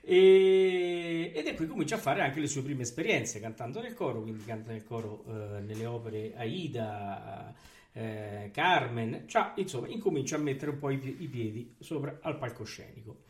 E, 0.00 1.32
ed 1.34 1.46
è 1.46 1.54
qui 1.56 1.66
comincia 1.66 1.96
a 1.96 1.98
fare 1.98 2.20
anche 2.20 2.38
le 2.38 2.46
sue 2.46 2.62
prime 2.62 2.82
esperienze 2.82 3.40
cantando 3.40 3.80
nel 3.80 3.94
coro, 3.94 4.22
quindi 4.22 4.44
canta 4.44 4.70
nel 4.70 4.84
coro 4.84 5.24
eh, 5.26 5.60
nelle 5.62 5.86
opere 5.86 6.32
Aida, 6.36 7.52
eh, 7.90 8.50
Carmen, 8.52 9.24
cioè, 9.26 9.54
insomma, 9.56 9.88
incomincia 9.88 10.36
a 10.36 10.38
mettere 10.38 10.70
un 10.70 10.78
po' 10.78 10.90
i, 10.90 11.16
i 11.18 11.26
piedi 11.26 11.74
sopra 11.80 12.16
al 12.22 12.38
palcoscenico. 12.38 13.22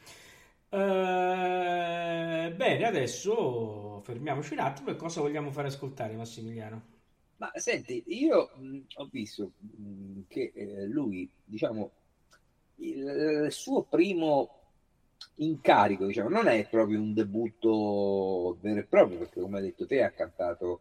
Eh, 0.75 2.53
bene, 2.57 2.85
adesso 2.85 4.01
fermiamoci 4.03 4.55
un 4.55 4.59
attimo 4.59 4.91
e 4.91 4.97
cosa 4.97 5.21
vogliamo 5.21 5.53
fare 5.53 5.69
ascoltare 5.69 6.17
Massimiliano? 6.17 6.83
Ma 7.37 7.53
senti, 7.55 8.03
io 8.07 8.51
mh, 8.57 8.79
ho 8.97 9.09
visto 9.09 9.53
mh, 9.57 10.23
che 10.27 10.51
eh, 10.53 10.87
lui, 10.87 11.31
diciamo, 11.45 11.91
il, 12.77 13.45
il, 13.45 13.53
suo 13.53 13.85
primo 13.85 14.63
incarico, 15.37 16.07
diciamo, 16.07 16.29
non 16.29 16.49
è 16.49 16.67
proprio 16.69 16.99
un 17.01 17.15
debutto 17.15 18.59
vero 18.61 18.81
e 18.81 18.85
proprio, 18.85 19.19
perché 19.19 19.41
come 19.41 19.59
hai 19.59 19.65
detto 19.67 19.87
te 19.87 20.03
ha 20.03 20.11
cantato, 20.11 20.81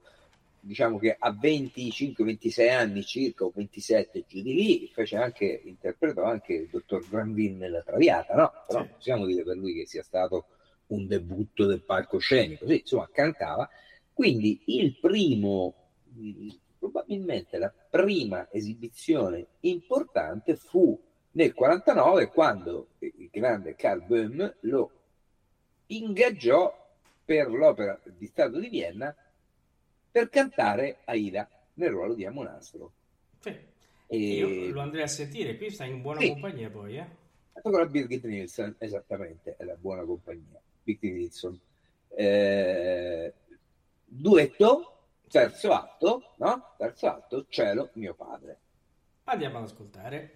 diciamo 0.64 0.98
che 0.98 1.16
a 1.18 1.32
25-26 1.32 2.72
anni 2.72 3.04
circa, 3.04 3.44
o 3.44 3.52
27 3.54 4.24
giù 4.28 4.42
di 4.42 4.54
lì, 4.54 4.92
fece 4.94 5.18
anche, 5.18 5.62
interpretò 5.66 6.24
anche 6.24 6.54
il 6.54 6.70
dottor 6.70 7.08
Grandin 7.08 7.58
nella 7.58 7.82
Traviata, 7.82 8.34
no? 8.34 8.52
Però 8.66 8.82
sì. 8.84 8.90
possiamo 8.96 9.26
dire 9.26 9.44
per 9.44 9.58
lui 9.58 9.74
che 9.74 9.86
sia 9.86 10.04
stato 10.04 10.46
un 10.88 11.06
debutto 11.06 11.66
del 11.66 11.82
palcoscenico, 11.82 12.66
sì, 12.66 12.80
insomma, 12.80 13.10
cantava. 13.12 13.70
Quindi 14.14 14.62
il 14.66 14.98
primo 15.00 15.76
probabilmente 16.80 17.58
la 17.58 17.74
prima 17.90 18.48
esibizione 18.52 19.48
importante 19.62 20.56
fu 20.56 21.00
nel 21.32 21.54
49 21.54 22.28
quando 22.28 22.90
il 23.00 23.30
grande 23.32 23.76
Carl 23.76 24.06
Böhm 24.06 24.56
lo 24.62 24.92
ingaggiò 25.88 26.82
per 27.26 27.50
l'opera 27.50 28.00
di 28.18 28.28
Stato 28.28 28.60
di 28.60 28.68
Vienna 28.68 29.16
per 30.14 30.30
cantare 30.30 31.00
Aida 31.06 31.50
nel 31.74 31.90
ruolo 31.90 32.14
di 32.14 32.24
Amonastro. 32.24 32.94
Sì. 33.40 33.58
E... 34.06 34.18
Io 34.18 34.72
lo 34.72 34.82
andrei 34.82 35.02
a 35.02 35.08
sentire, 35.08 35.58
qui 35.58 35.72
sta 35.72 35.86
in 35.86 36.04
buona 36.04 36.20
sì. 36.20 36.30
compagnia 36.30 36.70
poi. 36.70 36.98
Eh? 36.98 37.08
Con 37.60 37.72
la 37.72 37.86
Birgit 37.88 38.24
Nielsen, 38.26 38.76
esattamente, 38.78 39.56
è 39.58 39.64
la 39.64 39.76
buona 39.76 40.04
compagnia. 40.04 40.62
Birgit 40.84 41.12
Nielsen. 41.12 41.60
Eh, 42.10 43.34
duetto 44.06 45.08
terzo 45.28 45.72
atto, 45.72 46.34
no? 46.38 46.76
Terzo 46.78 47.08
atto, 47.08 47.46
cielo 47.50 47.90
mio 47.94 48.14
padre. 48.14 48.60
Andiamo 49.24 49.58
ad 49.58 49.64
ascoltare. 49.64 50.36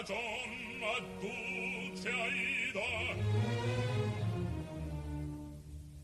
Cagion 0.00 0.82
adduce 0.96 2.08
Aida. 2.08 3.14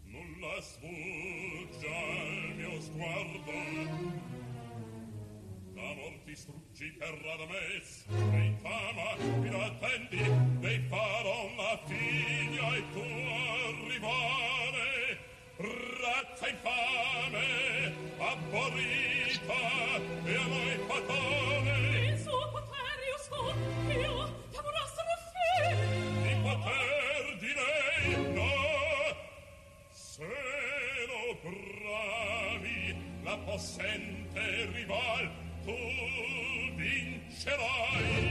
Nulla 0.04 0.60
sfugge 0.60 1.88
al 1.88 2.54
mio 2.56 2.80
sguardo. 2.80 4.14
Distruggi 6.24 6.92
per 6.98 7.14
Radames 7.22 8.04
e 8.08 8.44
infama 8.44 9.14
ed 9.16 9.54
attendi 9.54 10.58
dei 10.58 10.80
farò 10.88 11.48
la 11.56 11.80
figlia 11.86 12.74
e 12.74 12.82
tu 12.92 13.00
arrivare 13.80 15.18
razza 15.56 16.48
infame 16.48 17.94
abborrita 18.18 19.15
possente 33.66 34.68
rival 34.72 35.28
tu 35.64 35.74
vincerai 36.76 38.25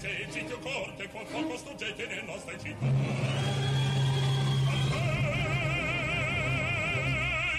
Vedete 0.00 0.22
il 0.22 0.30
gicchio 0.30 0.58
corte 0.60 1.08
qual 1.08 1.26
poco 1.26 1.56
struggete 1.56 2.06
nel 2.06 2.22
nostro 2.24 2.56
città. 2.56 2.86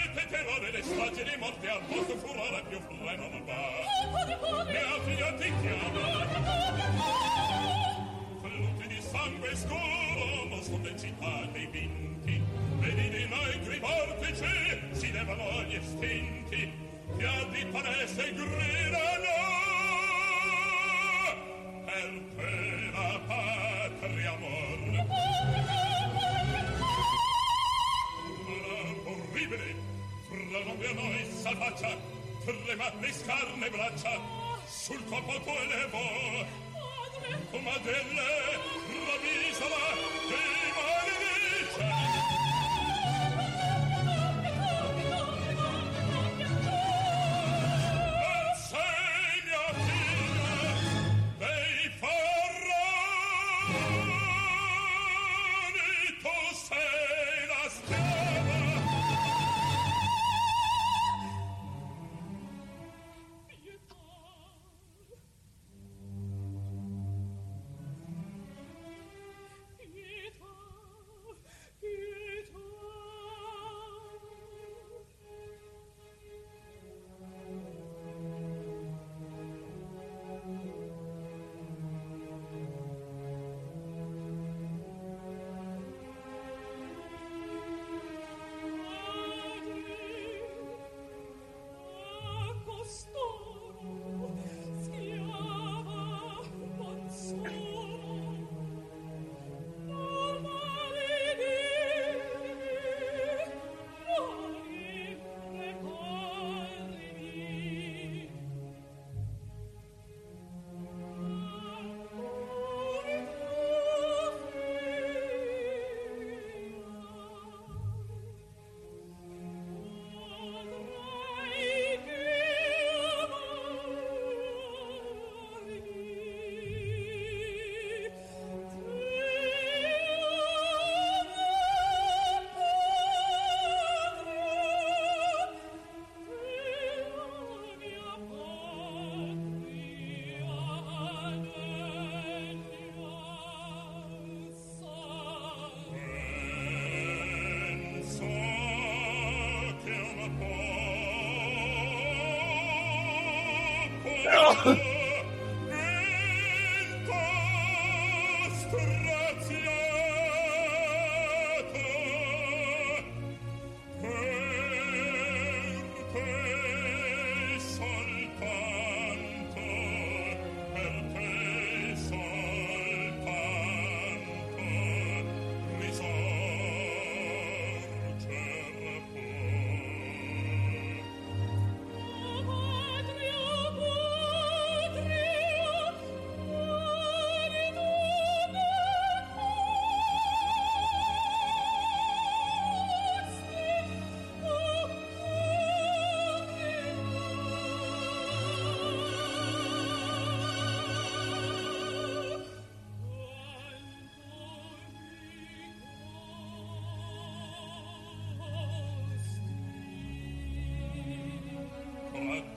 Attente 0.04 0.26
terrore 0.30 0.70
le 0.70 0.82
strage 0.82 1.22
di 1.22 1.36
morte 1.38 1.68
al 1.68 1.82
vostro 1.86 2.16
furore 2.16 2.62
più 2.66 2.80
furore 2.80 3.16
non 3.16 3.44
va. 3.44 3.52
Oh, 3.52 4.08
poveri, 4.10 4.36
poveri! 4.40 4.72
Ne 4.72 4.82
altri 4.84 5.14
io 5.14 5.34
ti. 5.36 5.52
Flutti 8.40 8.88
di 8.88 9.00
sangue 9.02 9.56
scuro 9.56 10.48
nasconde 10.48 10.88
in 10.88 10.98
città 10.98 11.46
dei 11.52 11.66
vinti. 11.66 12.42
Vedi 12.78 13.08
di 13.10 13.28
noi 13.28 13.60
cri 13.64 13.78
vortici 13.80 14.80
si 14.92 15.12
levano 15.12 15.62
gli 15.64 15.74
istinti. 15.74 16.88
Che 17.18 17.26
a 17.26 17.46
e 17.52 17.98
resta 17.98 18.22
scarne 33.12 33.70
braccia 33.70 34.20
sul 34.66 35.04
corpo 35.06 35.40
tuo 35.42 35.58
elevo, 35.58 36.46
comadrella 37.50 38.19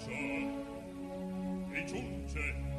ciò 0.03 0.11
e 1.71 1.83
giunge 1.85 2.72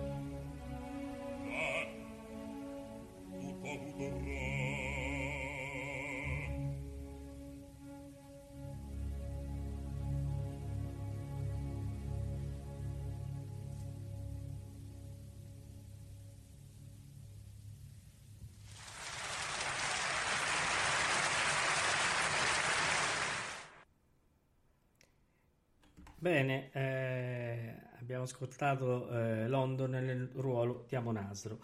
Bene, 26.24 26.70
eh, 26.72 27.74
abbiamo 28.00 28.22
ascoltato 28.22 29.10
eh, 29.10 29.46
London 29.46 29.90
nel 29.90 30.30
ruolo 30.32 30.86
di 30.88 30.96
Amonasro. 30.96 31.58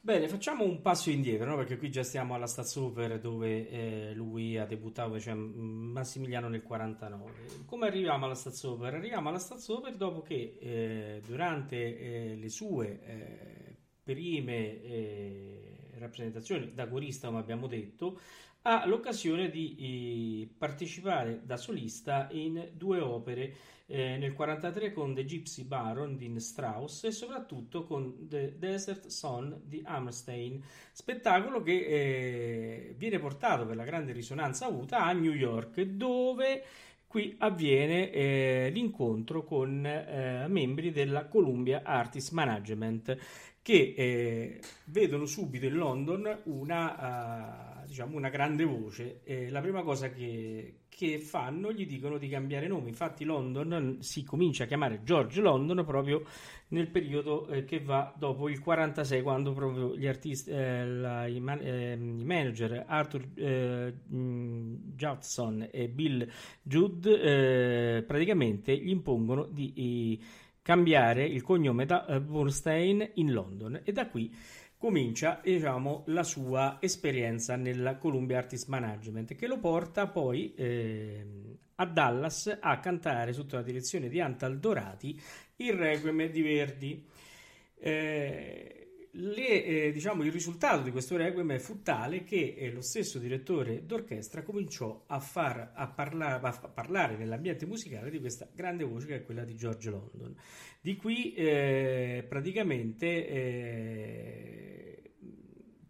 Bene, 0.00 0.26
facciamo 0.26 0.64
un 0.64 0.80
passo 0.80 1.10
indietro, 1.10 1.50
no? 1.50 1.56
Perché 1.58 1.76
qui 1.76 1.88
già 1.88 2.02
stiamo 2.02 2.34
alla 2.34 2.48
Staatsoper 2.48 3.20
dove 3.20 3.68
eh, 3.68 4.12
lui 4.14 4.58
ha 4.58 4.66
debuttato, 4.66 5.20
cioè 5.20 5.34
Massimiliano 5.34 6.48
nel 6.48 6.64
49. 6.64 7.32
Come 7.64 7.86
arriviamo 7.86 8.24
alla 8.24 8.34
Staatsoper? 8.34 8.94
Arriviamo 8.94 9.28
alla 9.28 9.38
Staatsoper 9.38 9.94
dopo 9.94 10.22
che 10.22 10.58
eh, 10.58 11.22
durante 11.24 11.76
eh, 11.76 12.34
le 12.34 12.48
sue 12.48 13.00
eh, 13.04 13.76
prime 14.02 14.80
rappresentazioni 15.98 16.74
da 16.74 16.88
corista, 16.88 17.28
come 17.28 17.38
abbiamo 17.38 17.68
detto, 17.68 18.18
ha 18.62 18.86
l'occasione 18.86 19.50
di 19.50 20.48
eh, 20.48 20.54
partecipare 20.56 21.40
da 21.44 21.56
solista 21.56 22.28
in 22.30 22.70
due 22.72 23.00
opere 23.00 23.54
eh, 23.86 24.16
nel 24.16 24.30
1943 24.30 24.92
con 24.92 25.14
The 25.14 25.24
Gypsy 25.24 25.64
Baron 25.64 26.16
di 26.16 26.38
Strauss 26.38 27.04
e 27.04 27.10
soprattutto 27.10 27.84
con 27.84 28.28
The 28.28 28.56
Desert 28.58 29.08
Son 29.08 29.60
di 29.64 29.82
Hammerstein, 29.84 30.62
spettacolo 30.92 31.62
che 31.62 31.72
eh, 31.72 32.94
viene 32.96 33.18
portato 33.18 33.66
per 33.66 33.76
la 33.76 33.84
grande 33.84 34.12
risonanza 34.12 34.66
avuta 34.66 35.04
a 35.04 35.12
New 35.12 35.32
York, 35.32 35.80
dove 35.82 36.64
qui 37.06 37.34
avviene 37.38 38.10
eh, 38.10 38.70
l'incontro 38.72 39.44
con 39.44 39.84
eh, 39.84 40.46
membri 40.48 40.90
della 40.92 41.26
Columbia 41.26 41.82
Artist 41.84 42.32
Management 42.32 43.18
che 43.60 43.94
eh, 43.96 44.60
vedono 44.86 45.24
subito 45.26 45.66
in 45.66 45.74
London 45.74 46.40
una, 46.44 47.71
uh, 47.71 47.71
diciamo 47.92 48.16
una 48.16 48.30
grande 48.30 48.64
voce. 48.64 49.20
Eh, 49.22 49.50
la 49.50 49.60
prima 49.60 49.82
cosa 49.82 50.10
che, 50.10 50.84
che, 50.88 51.18
fanno 51.18 51.72
gli 51.72 51.86
dicono 51.86 52.16
di 52.16 52.26
cambiare 52.26 52.66
nome. 52.66 52.88
Infatti, 52.88 53.24
London 53.24 53.98
si 54.00 54.24
comincia 54.24 54.64
a 54.64 54.66
chiamare 54.66 55.02
George 55.04 55.42
London 55.42 55.84
proprio 55.84 56.24
nel 56.68 56.88
periodo 56.88 57.46
eh, 57.48 57.64
che 57.64 57.80
va 57.80 58.12
dopo 58.16 58.48
il 58.48 58.60
46, 58.60 59.20
quando 59.20 59.52
proprio 59.52 59.94
gli 59.94 60.06
artisti, 60.06 60.50
eh, 60.50 60.86
la, 60.86 61.26
i, 61.26 61.38
man- 61.38 61.60
eh, 61.60 61.92
i, 61.92 62.24
manager 62.24 62.84
Arthur 62.86 63.28
eh, 63.34 63.94
Judson 64.08 65.68
e 65.70 65.88
Bill 65.88 66.26
Judd 66.62 67.06
praticamente 68.06 68.74
gli 68.76 68.90
impongono 68.90 69.44
di. 69.44 69.72
di 69.72 70.22
cambiare 70.62 71.24
il 71.24 71.42
cognome 71.42 71.86
da 71.86 72.20
Bernstein 72.20 73.10
in 73.14 73.32
London 73.32 73.80
e 73.82 73.90
da 73.90 74.06
qui 74.06 74.32
comincia 74.82 75.38
diciamo, 75.40 76.02
la 76.06 76.24
sua 76.24 76.78
esperienza 76.80 77.54
nella 77.54 77.98
Columbia 77.98 78.38
Artist 78.38 78.66
Management 78.66 79.36
che 79.36 79.46
lo 79.46 79.60
porta 79.60 80.08
poi 80.08 80.52
eh, 80.56 81.24
a 81.76 81.86
Dallas 81.86 82.58
a 82.60 82.80
cantare 82.80 83.32
sotto 83.32 83.54
la 83.54 83.62
direzione 83.62 84.08
di 84.08 84.20
Antal 84.20 84.58
Dorati 84.58 85.16
il 85.58 85.74
Requiem 85.74 86.26
di 86.26 86.42
Verdi. 86.42 87.06
Eh, 87.78 88.81
le, 89.16 89.64
eh, 89.64 89.92
diciamo, 89.92 90.22
il 90.22 90.32
risultato 90.32 90.82
di 90.82 90.90
questo 90.90 91.16
requiem 91.16 91.58
fu 91.58 91.82
tale 91.82 92.24
che 92.24 92.54
eh, 92.56 92.70
lo 92.70 92.80
stesso 92.80 93.18
direttore 93.18 93.84
d'orchestra 93.84 94.42
cominciò 94.42 95.04
a, 95.06 95.18
far, 95.20 95.72
a, 95.74 95.86
parla, 95.88 96.40
a, 96.40 96.68
parlare 96.68 97.16
nell'ambiente 97.16 97.66
musicale 97.66 98.10
di 98.10 98.20
questa 98.20 98.48
grande 98.54 98.84
voce 98.84 99.06
che 99.06 99.16
è 99.16 99.24
quella 99.24 99.44
di 99.44 99.54
George 99.54 99.90
London. 99.90 100.34
Di 100.80 100.96
qui 100.96 101.34
eh, 101.34 102.24
praticamente 102.26 103.28
eh, 103.28 105.02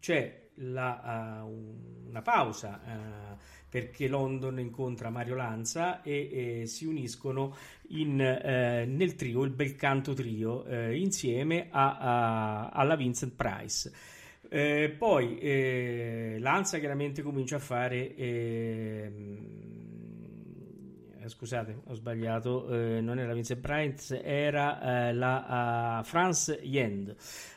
c'è 0.00 0.40
la, 0.56 1.44
uh, 1.44 2.08
una 2.08 2.22
pausa 2.22 2.80
uh, 2.85 3.38
perché 3.72 4.06
London 4.06 4.61
incontra 4.61 5.08
Mario 5.08 5.35
Lanza 5.35 6.02
e, 6.02 6.61
e 6.61 6.66
si 6.66 6.85
uniscono 6.85 7.56
in, 7.88 8.20
eh, 8.20 8.85
nel 8.85 9.14
trio, 9.14 9.44
il 9.44 9.50
bel 9.50 9.76
canto 9.76 10.12
trio, 10.12 10.66
eh, 10.66 10.98
insieme 10.98 11.68
a, 11.70 11.96
a, 11.96 12.68
alla 12.68 12.96
Vincent 12.96 13.32
Price. 13.35 13.90
Eh, 14.50 14.94
poi 14.98 15.38
eh, 15.38 16.37
Lanza 16.38 16.78
chiaramente 16.78 17.22
comincia 17.22 17.56
a 17.56 17.61
fare 17.61 18.14
ehm, 18.14 19.82
eh, 21.22 21.28
scusate, 21.28 21.82
ho 21.85 21.94
sbagliato, 21.94 22.68
eh, 22.68 23.00
non 23.00 23.18
era 23.18 23.32
Vincent 23.32 23.61
Price, 23.61 24.22
era 24.22 25.08
eh, 25.08 25.12
la 25.12 26.00
uh, 26.00 26.04
France 26.04 26.58
Yend. 26.62 27.14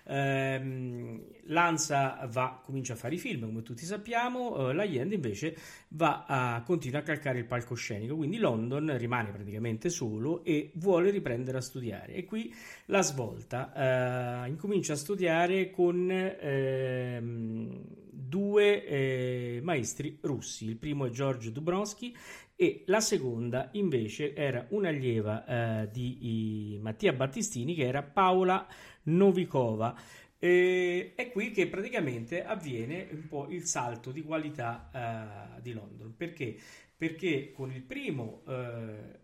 Ehm, 0.07 1.23
Lanza 1.47 2.27
va, 2.29 2.61
comincia 2.63 2.93
a 2.93 2.95
fare 2.95 3.15
i 3.15 3.17
film, 3.17 3.45
come 3.45 3.63
tutti 3.63 3.85
sappiamo, 3.85 4.69
eh, 4.69 4.73
la 4.73 4.83
Yend 4.83 5.11
invece 5.13 5.55
va 5.89 6.25
a, 6.27 6.61
continua 6.63 6.99
a 6.99 7.03
calcare 7.03 7.39
il 7.39 7.45
palcoscenico, 7.45 8.15
quindi 8.15 8.37
London 8.37 8.97
rimane 8.97 9.31
praticamente 9.31 9.89
solo 9.89 10.43
e 10.43 10.71
vuole 10.75 11.09
riprendere 11.09 11.57
a 11.57 11.61
studiare. 11.61 12.13
E 12.13 12.25
qui 12.25 12.53
la 12.85 13.01
svolta, 13.01 14.43
eh, 14.45 14.49
incomincia 14.49 14.93
a 14.93 14.97
studiare 14.97 15.71
con 15.71 16.09
ehm, 16.11 17.81
due 18.11 18.85
eh, 18.85 19.59
maestri 19.63 20.17
russi, 20.21 20.65
il 20.65 20.77
primo 20.77 21.05
è 21.05 21.09
George 21.09 21.51
Dubrovsky 21.51 22.15
e 22.55 22.83
la 22.87 23.01
seconda 23.01 23.69
invece 23.73 24.33
era 24.33 24.65
un'allieva 24.69 25.45
eh, 25.83 25.91
di 25.91 26.79
Mattia 26.81 27.11
Battistini 27.11 27.75
che 27.75 27.85
era 27.85 28.01
Paola 28.01 28.65
Novikova. 29.03 29.95
E 30.37 31.13
è 31.15 31.31
qui 31.31 31.51
che 31.51 31.67
praticamente 31.67 32.45
avviene 32.45 33.07
un 33.11 33.27
po' 33.27 33.47
il 33.49 33.65
salto 33.65 34.11
di 34.11 34.21
qualità 34.21 35.57
eh, 35.57 35.61
di 35.61 35.73
London. 35.73 36.15
Perché? 36.15 36.55
Perché 36.95 37.51
con 37.51 37.71
il 37.71 37.81
primo 37.81 38.43
eh, 38.47 39.19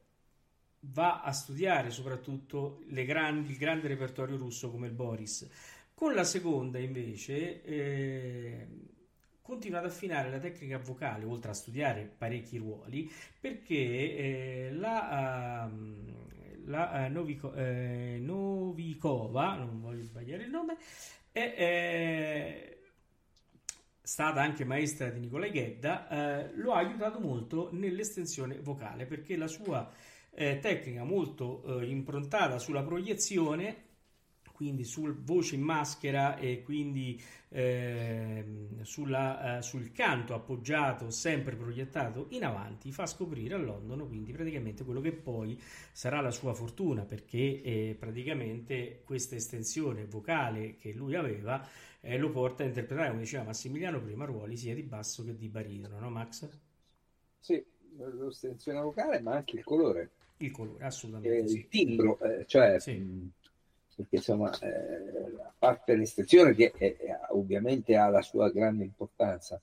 va 0.79 1.21
a 1.21 1.31
studiare 1.31 1.89
soprattutto 1.89 2.83
grandi, 2.87 3.51
il 3.51 3.57
grande 3.57 3.87
repertorio 3.87 4.35
russo 4.35 4.71
come 4.71 4.87
il 4.87 4.93
Boris. 4.93 5.49
Con 5.93 6.13
la 6.13 6.23
seconda 6.23 6.79
invece 6.79 7.63
eh, 7.63 8.67
continua 9.51 9.79
ad 9.79 9.85
affinare 9.85 10.29
la 10.29 10.39
tecnica 10.39 10.77
vocale, 10.77 11.25
oltre 11.25 11.51
a 11.51 11.53
studiare 11.53 12.09
parecchi 12.17 12.57
ruoli, 12.57 13.11
perché 13.37 13.75
eh, 13.75 14.71
la, 14.71 15.69
uh, 15.69 16.69
la 16.69 17.05
uh, 17.05 17.11
Novico, 17.11 17.53
eh, 17.53 18.17
Novikova, 18.21 19.55
non 19.57 19.81
voglio 19.81 20.03
sbagliare 20.03 20.43
il 20.43 20.49
nome, 20.49 20.77
è, 21.33 21.53
è 21.53 22.77
stata 24.01 24.41
anche 24.41 24.63
maestra 24.63 25.09
di 25.09 25.19
Nicolai 25.19 25.51
Ghedda, 25.51 26.07
eh, 26.07 26.55
lo 26.55 26.71
ha 26.71 26.77
aiutato 26.77 27.19
molto 27.19 27.67
nell'estensione 27.73 28.57
vocale, 28.61 29.05
perché 29.05 29.35
la 29.35 29.47
sua 29.47 29.91
eh, 30.29 30.59
tecnica 30.59 31.03
molto 31.03 31.81
eh, 31.81 31.89
improntata 31.89 32.57
sulla 32.57 32.83
proiezione 32.83 33.89
quindi 34.61 34.83
sul 34.83 35.15
voce 35.15 35.55
in 35.55 35.63
maschera 35.63 36.37
e 36.37 36.61
quindi 36.61 37.19
eh, 37.49 38.45
sulla, 38.83 39.57
eh, 39.57 39.61
sul 39.63 39.91
canto 39.91 40.35
appoggiato, 40.35 41.09
sempre 41.09 41.55
proiettato 41.55 42.27
in 42.29 42.45
avanti, 42.45 42.91
fa 42.91 43.07
scoprire 43.07 43.55
a 43.55 43.57
London 43.57 44.07
quindi 44.07 44.31
praticamente 44.31 44.83
quello 44.83 45.01
che 45.01 45.13
poi 45.13 45.59
sarà 45.91 46.21
la 46.21 46.29
sua 46.29 46.53
fortuna 46.53 47.05
perché 47.05 47.63
eh, 47.63 47.95
praticamente 47.97 49.01
questa 49.03 49.33
estensione 49.33 50.05
vocale 50.05 50.77
che 50.77 50.93
lui 50.93 51.15
aveva 51.15 51.67
eh, 51.99 52.19
lo 52.19 52.29
porta 52.29 52.61
a 52.61 52.67
interpretare, 52.67 53.09
come 53.09 53.21
diceva 53.21 53.45
Massimiliano 53.45 53.99
prima, 53.99 54.25
ruoli 54.25 54.57
sia 54.57 54.75
di 54.75 54.83
basso 54.83 55.23
che 55.23 55.35
di 55.35 55.47
baritono, 55.47 55.99
no 55.99 56.11
Max? 56.11 56.47
Sì, 57.39 57.65
l'estensione 57.97 58.79
vocale 58.79 59.19
ma 59.21 59.37
anche 59.37 59.57
il 59.57 59.63
colore. 59.63 60.11
Il 60.37 60.51
colore, 60.51 60.85
assolutamente. 60.85 61.47
Sì. 61.47 61.57
Il 61.57 61.67
timbro, 61.67 62.19
eh, 62.19 62.45
cioè... 62.45 62.79
Sì. 62.79 63.39
Perché 64.01 64.15
insomma, 64.15 64.49
eh, 64.59 65.41
a 65.43 65.53
parte 65.57 65.95
l'estensione 65.95 66.55
che 66.55 66.71
è, 66.71 66.97
è, 66.97 67.19
ovviamente 67.29 67.95
ha 67.95 68.09
la 68.09 68.23
sua 68.23 68.49
grande 68.49 68.83
importanza, 68.83 69.61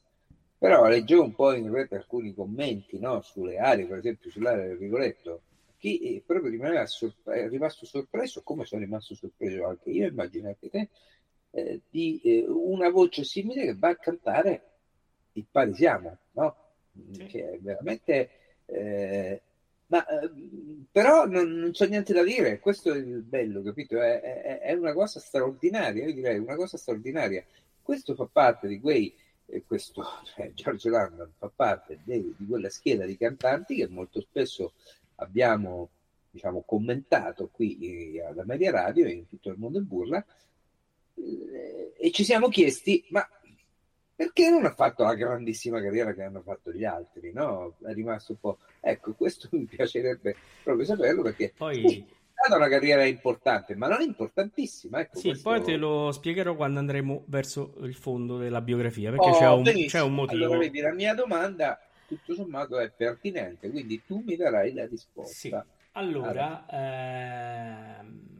però 0.57 0.87
leggevo 0.87 1.25
un 1.25 1.35
po' 1.35 1.53
in 1.53 1.73
rete 1.73 1.97
alcuni 1.97 2.33
commenti 2.33 3.01
no, 3.01 3.21
sulle 3.23 3.59
aree, 3.59 3.87
per 3.87 3.99
esempio 3.99 4.31
sull'area 4.31 4.69
del 4.69 4.77
Rigoletto, 4.77 5.41
chi 5.77 6.23
proprio 6.25 6.51
rimaneva 6.51 6.87
sorpre- 6.87 7.43
è 7.45 7.49
rimasto 7.49 7.85
sorpreso, 7.85 8.43
come 8.43 8.65
sono 8.65 8.83
rimasto 8.83 9.17
sorpreso 9.17 9.67
anche 9.67 9.91
io, 9.91 10.07
immagino 10.07 10.47
anche 10.47 10.71
te, 10.71 10.89
eh, 11.51 11.81
di 11.91 12.21
eh, 12.23 12.45
una 12.47 12.91
voce 12.91 13.25
simile 13.25 13.65
che 13.65 13.75
va 13.75 13.89
a 13.89 13.97
cantare 13.97 14.63
il 15.33 15.47
Parisiamo, 15.51 16.17
no? 16.33 16.57
Sì. 17.11 17.25
che 17.27 17.51
è 17.51 17.59
veramente... 17.59 18.31
Eh, 18.67 19.43
ma 19.89 20.07
eh, 20.07 20.31
però 20.91 21.27
non, 21.27 21.51
non 21.53 21.71
c'è 21.73 21.89
niente 21.89 22.13
da 22.13 22.23
dire, 22.23 22.59
questo 22.61 22.93
è 22.93 22.97
il 22.97 23.23
bello, 23.23 23.63
capito? 23.63 24.01
È, 24.01 24.21
è, 24.21 24.59
è 24.61 24.73
una 24.75 24.93
cosa 24.93 25.21
straordinaria, 25.21 26.07
io 26.07 26.15
direi 26.15 26.39
una 26.39 26.57
cosa 26.57 26.77
straordinaria. 26.77 27.45
Questo 27.83 28.15
fa 28.15 28.29
parte 28.31 28.69
di 28.69 28.81
quei, 28.81 29.15
eh, 29.47 29.65
questo, 29.67 30.05
cioè, 30.25 30.53
Giorgio 30.53 30.91
Landon 30.91 31.33
fa 31.39 31.51
parte 31.55 32.01
di, 32.05 32.35
di 32.37 32.47
quella 32.47 32.69
schiera 32.71 33.07
di 33.07 33.17
cantanti 33.17 33.77
che 33.77 33.89
molto 33.89 34.21
spesso 34.21 34.75
abbiamo 35.17 35.91
diciamo, 36.31 36.63
commentato 36.67 37.49
qui 37.51 38.17
eh, 38.17 38.23
alla 38.23 38.45
Media 38.45 38.71
Radio 38.71 39.07
e 39.07 39.11
in 39.13 39.27
tutto 39.27 39.51
il 39.51 39.59
mondo 39.59 39.79
in 39.79 39.87
burla 39.87 40.25
eh, 41.15 41.95
e 41.97 42.11
ci 42.11 42.25
siamo 42.25 42.49
chiesti 42.49 43.05
ma 43.09 43.27
perché 44.19 44.51
non 44.51 44.65
ha 44.65 44.75
fatto 44.75 45.05
la 45.05 45.15
grandissima 45.15 45.81
carriera 45.81 46.13
che 46.13 46.25
hanno 46.25 46.41
fatto 46.41 46.73
gli 46.73 46.85
altri, 46.85 47.31
no? 47.33 47.77
È 47.81 47.93
rimasto 47.93 48.33
un 48.33 48.41
po'... 48.41 48.59
Ecco, 48.81 49.15
questo 49.15 49.47
mi 49.55 49.65
piacerebbe 49.65 50.35
proprio 50.65 50.85
saperlo 50.85 51.23
perché... 51.23 51.53
Poi... 51.57 51.89
Sì, 51.89 51.99
è 52.01 52.33
stata 52.33 52.57
una 52.57 52.69
carriera 52.69 53.05
importante, 53.05 53.77
ma 53.77 53.87
non 53.87 54.01
importantissima. 54.01 54.99
Ecco, 54.99 55.19
sì, 55.19 55.29
questo... 55.29 55.49
poi 55.49 55.63
te 55.63 55.77
lo 55.77 56.11
spiegherò 56.11 56.57
quando 56.57 56.81
andremo 56.81 57.23
verso 57.27 57.77
il 57.83 57.95
fondo 57.95 58.39
della 58.39 58.61
biografia, 58.61 59.11
perché 59.11 59.29
Oh, 59.29 59.39
c'è, 59.39 59.49
un, 59.51 59.85
c'è 59.87 60.01
un 60.01 60.15
motivo. 60.15 60.47
Allora, 60.47 60.59
vedi, 60.59 60.81
la 60.81 60.93
mia 60.93 61.15
domanda, 61.15 61.81
tutto 62.09 62.35
sommato, 62.35 62.77
è 62.81 62.91
pertinente, 62.91 63.71
quindi 63.71 64.03
tu 64.05 64.25
mi 64.27 64.35
darai 64.35 64.75
la 64.75 64.85
risposta. 64.85 65.33
Sì. 65.33 65.57
Allora, 65.93 66.67
ehm, 66.69 68.38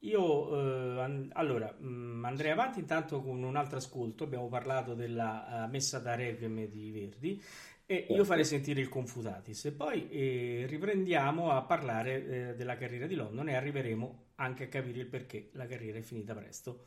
io 0.00 1.02
eh, 1.02 1.28
allora, 1.32 1.70
mh, 1.72 2.24
andrei 2.24 2.50
avanti 2.50 2.80
intanto 2.80 3.20
con 3.22 3.42
un 3.42 3.56
altro 3.56 3.78
ascolto. 3.78 4.24
Abbiamo 4.24 4.48
parlato 4.48 4.94
della 4.94 5.64
eh, 5.64 5.68
messa 5.68 5.98
da 5.98 6.14
Requiem 6.14 6.66
di 6.66 6.90
Verdi 6.90 7.42
e 7.86 8.06
io 8.10 8.24
Certo. 8.24 8.24
farei 8.24 8.44
sentire 8.44 8.80
il 8.80 8.88
Confutatis 8.88 9.64
e 9.66 9.72
poi 9.72 10.08
eh, 10.10 10.64
riprendiamo 10.68 11.50
a 11.50 11.62
parlare 11.62 12.50
eh, 12.50 12.54
della 12.56 12.76
carriera 12.76 13.06
di 13.06 13.14
London 13.14 13.48
e 13.48 13.54
arriveremo 13.56 14.24
anche 14.36 14.64
a 14.64 14.68
capire 14.68 15.00
il 15.00 15.06
perché 15.06 15.50
la 15.52 15.66
carriera 15.66 15.98
è 15.98 16.02
finita 16.02 16.34
presto. 16.34 16.84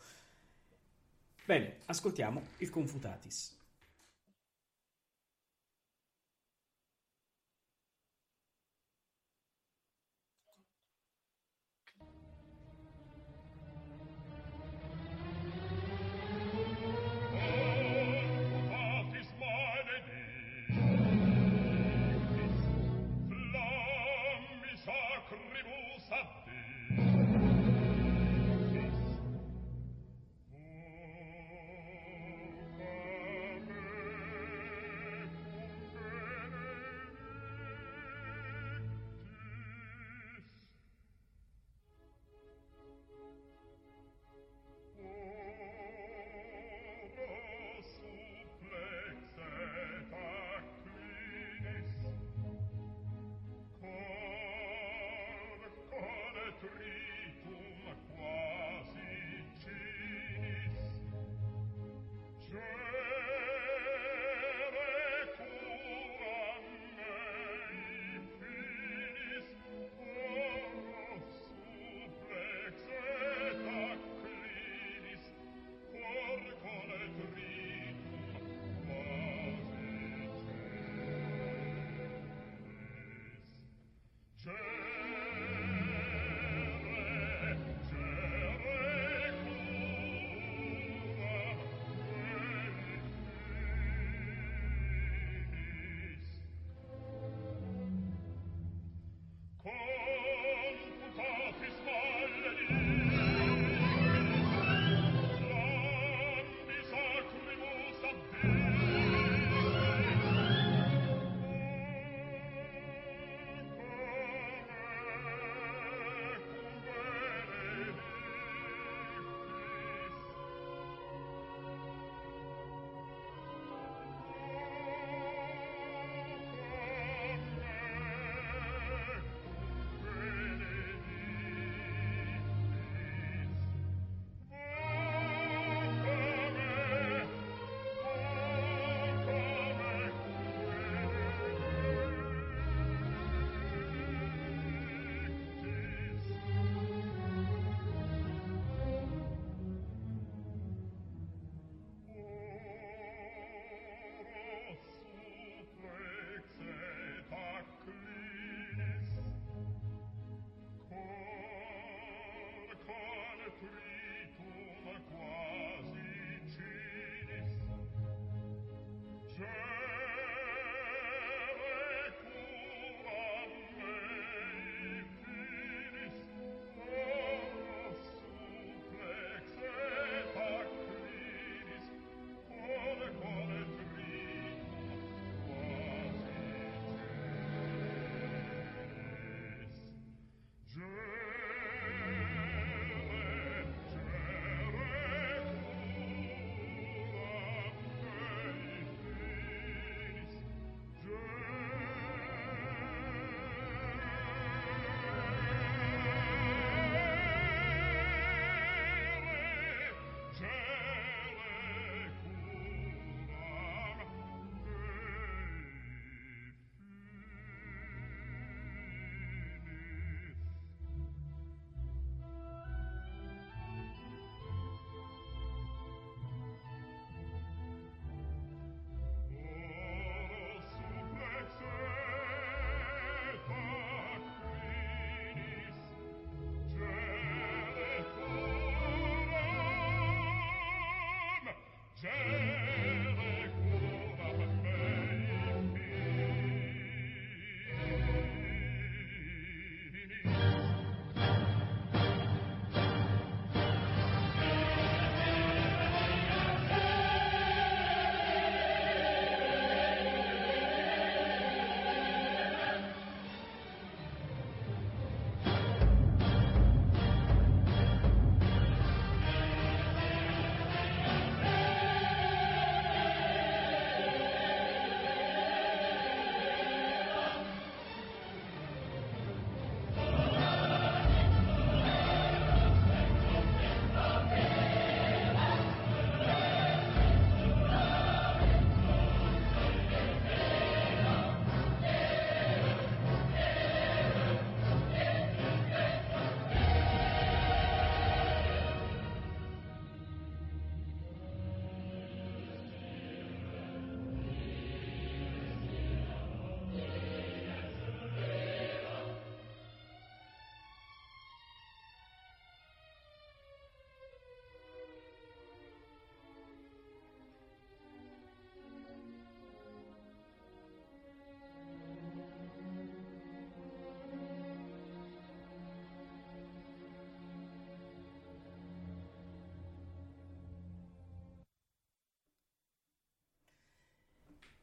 Bene, 1.45 1.77
ascoltiamo 1.85 2.41
il. 2.57 2.69
Confutatis 2.69 3.62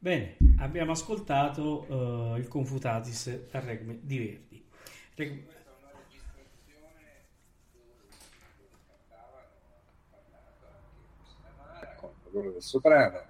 Bene, 0.03 0.35
abbiamo 0.57 0.93
ascoltato 0.93 1.85
uh, 1.87 2.35
il 2.35 2.47
Confutatis 2.47 3.51
dal 3.51 3.61
Regme 3.61 3.99
di 4.01 4.17
Verdi. 4.17 4.65
Reg- 5.13 5.43
quello 12.31 12.51
del 12.53 12.63
soprano, 12.63 13.21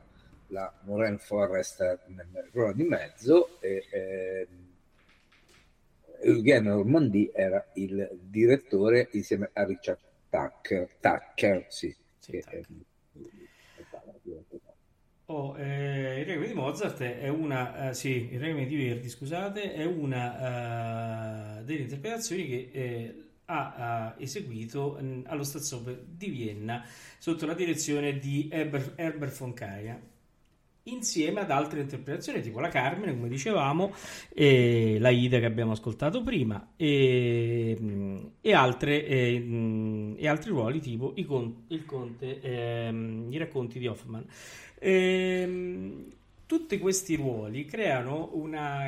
la 0.47 0.73
Moraine 0.83 1.17
Forrest 1.17 1.81
nel 2.05 2.49
ruolo 2.53 2.71
di 2.71 2.83
mezzo 2.83 3.59
e 3.59 3.85
eh, 3.91 4.47
Eugene 6.21 6.69
Normandie 6.69 7.33
era 7.33 7.67
il 7.73 8.17
direttore 8.21 9.09
insieme 9.11 9.49
a 9.51 9.65
Richard 9.65 9.99
Tucker, 10.29 10.87
Tucker 11.01 11.65
sì, 11.67 11.93
sì 12.17 12.31
che, 12.31 12.39
Tucker. 12.39 12.65
Oh, 15.33 15.55
eh, 15.57 16.19
il 16.19 16.25
Requiem 16.25 16.45
di 16.45 16.53
Mozart 16.53 17.01
è 17.01 17.29
una, 17.29 17.87
eh, 17.89 17.93
sì, 17.93 18.27
il 18.33 18.39
Requiem 18.41 18.67
di 18.67 18.75
Verdi, 18.75 19.07
scusate, 19.07 19.73
è 19.73 19.85
una 19.85 21.59
uh, 21.59 21.63
delle 21.63 21.83
interpretazioni 21.83 22.45
che 22.45 22.69
eh, 22.73 23.29
ha, 23.45 24.13
eseguito 24.17 24.97
mh, 24.99 25.23
allo 25.27 25.43
Staatsoper 25.43 26.03
di 26.05 26.27
Vienna 26.27 26.85
sotto 27.17 27.45
la 27.45 27.53
direzione 27.53 28.19
di 28.19 28.49
Herbert, 28.51 28.99
Herbert 28.99 29.37
von 29.37 29.53
Kaya 29.53 29.97
insieme 30.83 31.41
ad 31.41 31.51
altre 31.51 31.81
interpretazioni 31.81 32.41
tipo 32.41 32.59
la 32.59 32.69
Carmine 32.69 33.15
come 33.15 33.29
dicevamo 33.29 33.93
e 34.33 34.97
la 34.99 35.09
Ida 35.09 35.39
che 35.39 35.45
abbiamo 35.45 35.73
ascoltato 35.73 36.23
prima 36.23 36.73
e, 36.75 37.77
e, 38.41 38.53
altre, 38.53 39.05
e, 39.05 40.15
e 40.17 40.27
altri 40.27 40.49
ruoli 40.49 40.79
tipo 40.79 41.13
i, 41.15 41.25
con, 41.25 41.65
il 41.67 41.85
Conte 41.85 42.39
ehm, 42.41 43.27
i 43.29 43.37
racconti 43.37 43.79
di 43.79 43.87
Hoffman. 43.87 44.25
Ehm, 44.79 46.05
tutti 46.45 46.79
questi 46.79 47.15
ruoli 47.15 47.65
creano 47.65 48.31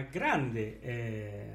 grande 0.10 0.80
eh, 0.82 1.48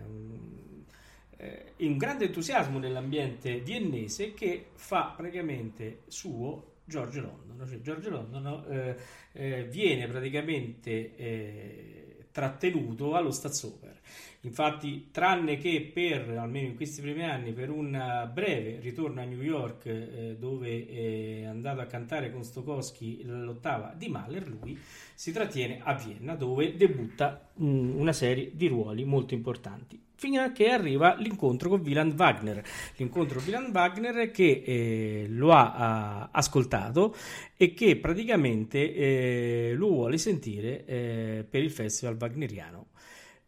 un 1.86 1.97
grande 1.97 2.26
entusiasmo 2.26 2.78
nell'ambiente 2.78 3.61
viennese 3.61 4.34
che 4.34 4.66
fa 4.74 5.14
praticamente 5.16 6.01
suo 6.09 6.76
George 6.84 7.20
London. 7.59 7.66
Cioè, 7.66 7.80
George 7.80 8.09
London 8.09 8.64
eh, 8.68 8.96
eh, 9.32 9.64
viene 9.64 10.06
praticamente 10.06 11.16
eh, 11.16 12.26
trattenuto 12.30 13.14
allo 13.14 13.30
Staatsoper. 13.30 13.96
Infatti, 14.42 15.09
tranne 15.11 15.59
che 15.59 15.90
per, 15.92 16.30
almeno 16.38 16.68
in 16.68 16.76
questi 16.76 17.00
primi 17.00 17.24
anni, 17.24 17.52
per 17.52 17.70
un 17.70 18.30
breve 18.32 18.78
ritorno 18.80 19.20
a 19.20 19.24
New 19.24 19.42
York 19.42 19.86
eh, 19.86 20.36
dove 20.38 20.86
è 20.86 21.44
andato 21.44 21.80
a 21.80 21.86
cantare 21.86 22.30
con 22.30 22.44
Stokowski 22.44 23.24
l'ottava 23.24 23.92
di 23.96 24.09
Mahler, 24.09 24.48
lui 24.48 24.78
si 25.14 25.32
trattiene 25.32 25.80
a 25.82 25.94
Vienna 25.94 26.36
dove 26.36 26.76
debutta 26.76 27.50
mh, 27.54 27.98
una 27.98 28.12
serie 28.12 28.52
di 28.54 28.68
ruoli 28.68 29.04
molto 29.04 29.34
importanti 29.34 30.06
fino 30.18 30.42
a 30.42 30.50
che 30.50 30.68
arriva 30.68 31.14
l'incontro 31.14 31.68
con 31.68 31.80
Wieland 31.80 32.18
Wagner. 32.18 32.60
L'incontro 32.96 33.38
con 33.38 33.44
Wieland 33.44 33.72
Wagner 33.72 34.32
che 34.32 34.62
eh, 34.66 35.26
lo 35.28 35.52
ha, 35.52 35.74
ha, 35.74 36.28
ascoltato 36.32 37.14
e 37.56 37.72
che 37.72 37.96
praticamente 37.96 38.94
eh, 38.94 39.74
lo 39.74 39.88
vuole 39.90 40.18
sentire 40.18 40.84
eh, 40.86 41.46
per 41.48 41.62
il 41.62 41.70
festival 41.70 42.16
wagneriano. 42.18 42.88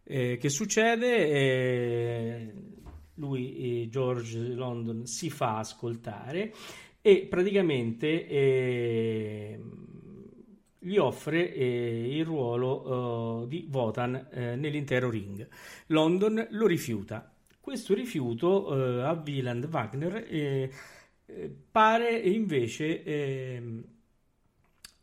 Eh, 0.04 0.38
che 0.40 0.48
succede? 0.48 1.28
Eh, 1.28 2.52
lui, 3.14 3.88
George 3.90 4.38
London, 4.38 5.06
si 5.06 5.28
fa 5.28 5.58
ascoltare 5.58 6.52
e 7.02 7.26
praticamente 7.28 8.28
eh, 8.28 9.58
gli 10.82 10.96
offre 10.96 11.52
eh, 11.52 12.16
il 12.16 12.24
ruolo 12.24 13.42
uh, 13.42 13.46
di 13.46 13.66
Votan 13.68 14.28
eh, 14.30 14.56
nell'intero 14.56 15.10
ring. 15.10 15.46
London 15.86 16.46
lo 16.50 16.66
rifiuta. 16.66 17.32
Questo 17.60 17.94
rifiuto 17.94 18.68
uh, 18.68 19.00
a 19.00 19.12
Wieland 19.12 19.68
Wagner 19.70 20.24
eh, 20.28 20.72
eh 21.26 21.56
pare 21.70 22.16
invece 22.18 23.02
ehm, 23.04 23.84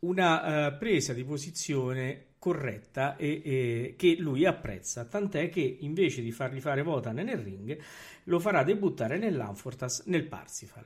una 0.00 0.76
presa 0.78 1.12
di 1.12 1.24
posizione 1.24 2.34
corretta 2.38 3.16
e, 3.16 3.42
e, 3.44 3.94
che 3.96 4.16
lui 4.18 4.44
apprezza, 4.44 5.04
tant'è 5.06 5.48
che 5.48 5.60
invece 5.80 6.22
di 6.22 6.30
fargli 6.30 6.60
fare 6.60 6.82
Votan 6.82 7.16
nel 7.16 7.38
ring 7.38 7.76
lo 8.24 8.38
farà 8.38 8.62
debuttare 8.62 9.18
nell'Anfortas 9.18 10.04
nel 10.06 10.26
Parsifal. 10.26 10.84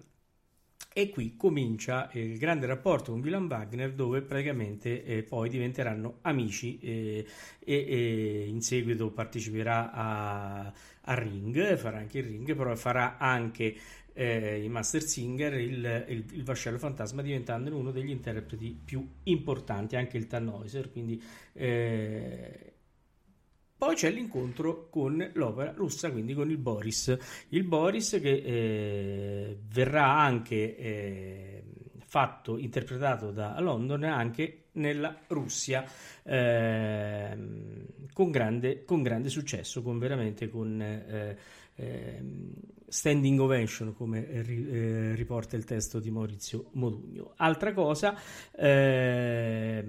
E 0.95 1.09
qui 1.09 1.37
comincia 1.37 2.11
il 2.13 2.37
grande 2.37 2.67
rapporto 2.67 3.13
con 3.13 3.21
William 3.23 3.49
Wagner 3.49 3.95
dove 3.95 4.21
praticamente 4.21 5.03
eh, 5.05 5.23
poi 5.23 5.49
diventeranno 5.49 6.19
amici 6.21 6.79
eh, 6.81 7.27
e, 7.59 7.75
e, 7.75 8.45
in 8.47 8.61
seguito 8.61 9.11
parteciperà 9.11 9.91
a, 9.91 10.73
a, 11.01 11.15
Ring, 11.15 11.77
farà 11.77 11.97
anche 11.97 12.19
il 12.19 12.25
Ring, 12.25 12.55
però 12.55 12.75
farà 12.77 13.17
anche 13.17 13.75
eh, 14.13 14.63
il 14.63 14.69
Master 14.69 15.03
Singer, 15.03 15.55
il, 15.55 16.05
il, 16.09 16.25
il, 16.33 16.45
Vascello 16.45 16.77
Fantasma 16.77 17.23
diventando 17.23 17.75
uno 17.75 17.91
degli 17.91 18.11
interpreti 18.11 18.79
più 18.85 19.07
importanti, 19.25 19.97
anche 19.97 20.19
il 20.19 20.27
Tannhäuser, 20.27 20.93
quindi 20.93 21.23
eh, 21.55 22.72
poi 23.83 23.97
c'è 23.97 24.13
l'incontro 24.13 24.87
con 24.91 25.29
l'opera 25.33 25.73
russa, 25.73 26.13
quindi 26.13 26.35
con 26.35 26.49
il 26.49 26.57
Boris. 26.57 27.19
Il 27.49 27.65
Boris 27.65 28.11
che 28.23 28.31
eh, 28.31 29.59
verrà 29.73 30.21
anche 30.21 30.77
eh, 30.77 31.63
fatto, 31.99 32.59
interpretato 32.59 33.33
da 33.33 33.59
London 33.59 34.05
anche 34.05 34.67
nella 34.75 35.19
Russia 35.27 35.85
eh, 36.23 37.37
con, 38.13 38.31
grande, 38.31 38.85
con, 38.85 39.03
grande, 39.03 39.29
successo, 39.29 39.83
con 39.83 39.99
veramente 39.99 40.49
con 40.49 40.81
eh, 40.81 41.37
ehm, 41.75 42.53
standing 42.93 43.41
ovation 43.41 43.95
come 43.95 44.29
eh, 44.29 45.15
riporta 45.15 45.57
il 45.57 45.65
testo 45.65 45.99
di 45.99 46.11
Maurizio 46.11 46.67
Modugno. 46.73 47.33
Altra 47.37 47.73
cosa, 47.73 48.15
eh, 48.55 49.83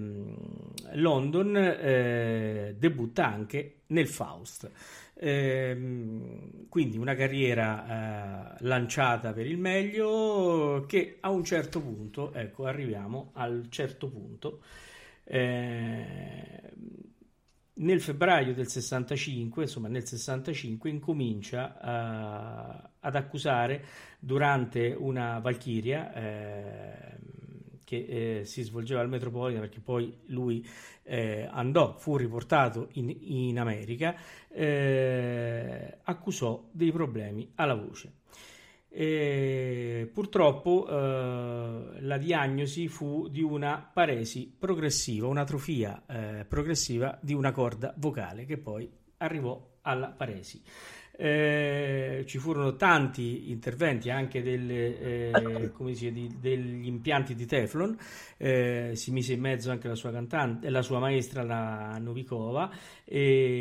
London 0.93 1.55
eh, 1.57 2.75
debutta 2.79 3.27
anche 3.27 3.81
nel 3.87 4.07
Faust. 4.07 4.71
Eh, 5.15 5.77
quindi 6.69 6.97
una 6.97 7.13
carriera 7.13 8.55
eh, 8.55 8.63
lanciata 8.63 9.33
per 9.33 9.47
il 9.47 9.57
meglio 9.57 10.85
che 10.87 11.17
a 11.19 11.29
un 11.29 11.43
certo 11.43 11.81
punto, 11.81 12.33
ecco, 12.33 12.65
arriviamo 12.65 13.31
al 13.33 13.65
certo 13.69 14.07
punto. 14.07 14.61
Eh, 15.25 16.71
nel 17.75 18.01
febbraio 18.01 18.53
del 18.53 18.67
65, 18.69 19.63
insomma 19.63 19.87
nel 19.89 20.05
65, 20.05 20.89
incomincia 20.89 21.77
uh, 21.81 22.91
ad 23.03 23.15
accusare 23.15 23.83
durante 24.19 24.95
una 24.97 25.39
Valchiria 25.39 26.13
eh, 26.13 27.17
che 27.83 28.39
eh, 28.39 28.45
si 28.45 28.63
svolgeva 28.63 29.01
al 29.01 29.09
Metropolitan 29.09 29.61
perché 29.61 29.79
poi 29.79 30.21
lui 30.27 30.65
eh, 31.03 31.47
andò, 31.49 31.95
fu 31.97 32.17
riportato 32.17 32.87
in, 32.93 33.15
in 33.19 33.59
America, 33.59 34.15
eh, 34.49 35.99
accusò 36.03 36.69
dei 36.71 36.91
problemi 36.91 37.51
alla 37.55 37.75
voce. 37.75 38.21
E 38.95 40.09
purtroppo 40.13 40.87
eh, 40.87 42.01
la 42.01 42.17
diagnosi 42.17 42.87
fu 42.87 43.27
di 43.27 43.41
una 43.41 43.89
paresi 43.91 44.55
progressiva, 44.57 45.27
un'atrofia 45.27 46.03
eh, 46.07 46.45
progressiva 46.45 47.17
di 47.21 47.33
una 47.33 47.51
corda 47.51 47.93
vocale 47.97 48.45
che 48.45 48.57
poi 48.57 48.89
arrivò 49.17 49.77
alla 49.81 50.09
paresi. 50.09 50.61
Eh, 51.15 52.23
ci 52.25 52.39
furono 52.39 52.75
tanti 52.75 53.51
interventi 53.51 54.09
anche 54.09 54.41
delle, 54.41 55.31
eh, 55.31 55.71
dice, 55.77 56.11
di, 56.11 56.37
degli 56.39 56.87
impianti 56.87 57.35
di 57.35 57.45
Teflon, 57.45 57.95
eh, 58.37 58.93
si 58.95 59.11
mise 59.11 59.33
in 59.33 59.39
mezzo 59.39 59.69
anche 59.69 59.87
la 59.87 59.93
sua 59.93 60.11
cantante, 60.11 60.71
la 60.71 60.81
sua 60.81 60.97
maestra, 60.97 61.43
la 61.43 61.99
Novikova, 61.99 62.71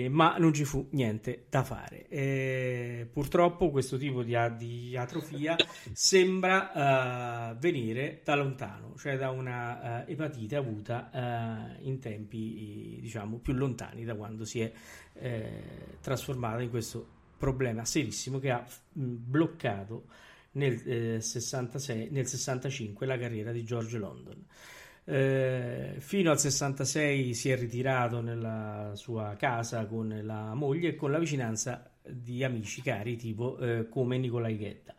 ma 0.08 0.36
non 0.38 0.54
ci 0.54 0.64
fu 0.64 0.88
niente 0.92 1.44
da 1.50 1.62
fare. 1.62 2.08
Eh, 2.08 3.06
purtroppo 3.12 3.70
questo 3.70 3.98
tipo 3.98 4.22
di, 4.22 4.34
di 4.56 4.96
atrofia 4.96 5.54
sembra 5.92 7.50
uh, 7.52 7.58
venire 7.58 8.22
da 8.24 8.34
lontano, 8.34 8.94
cioè 8.96 9.18
da 9.18 9.28
una 9.28 10.06
epatite 10.06 10.56
avuta 10.56 11.76
in 11.80 11.98
tempi 11.98 12.98
diciamo 13.00 13.36
più 13.36 13.52
lontani 13.52 14.04
da 14.04 14.14
quando 14.14 14.46
si 14.46 14.60
è 14.60 14.72
trasformata 16.00 16.62
in 16.62 16.70
questo 16.70 17.20
problema 17.42 17.84
serissimo 17.84 18.38
che 18.38 18.50
ha 18.50 18.64
bloccato 18.92 20.04
nel, 20.52 20.80
eh, 20.88 21.20
66, 21.20 22.10
nel 22.12 22.28
65 22.28 23.04
la 23.04 23.18
carriera 23.18 23.50
di 23.50 23.64
George 23.64 23.98
London. 23.98 24.46
Eh, 25.04 25.96
fino 25.98 26.30
al 26.30 26.38
66 26.38 27.34
si 27.34 27.50
è 27.50 27.56
ritirato 27.56 28.20
nella 28.20 28.92
sua 28.94 29.34
casa 29.36 29.86
con 29.86 30.20
la 30.22 30.54
moglie 30.54 30.90
e 30.90 30.94
con 30.94 31.10
la 31.10 31.18
vicinanza 31.18 31.90
di 32.00 32.44
amici 32.44 32.80
cari 32.80 33.16
tipo 33.16 33.58
eh, 33.58 33.88
come 33.88 34.18
Nicolai 34.18 34.56
Ghetta. 34.56 34.94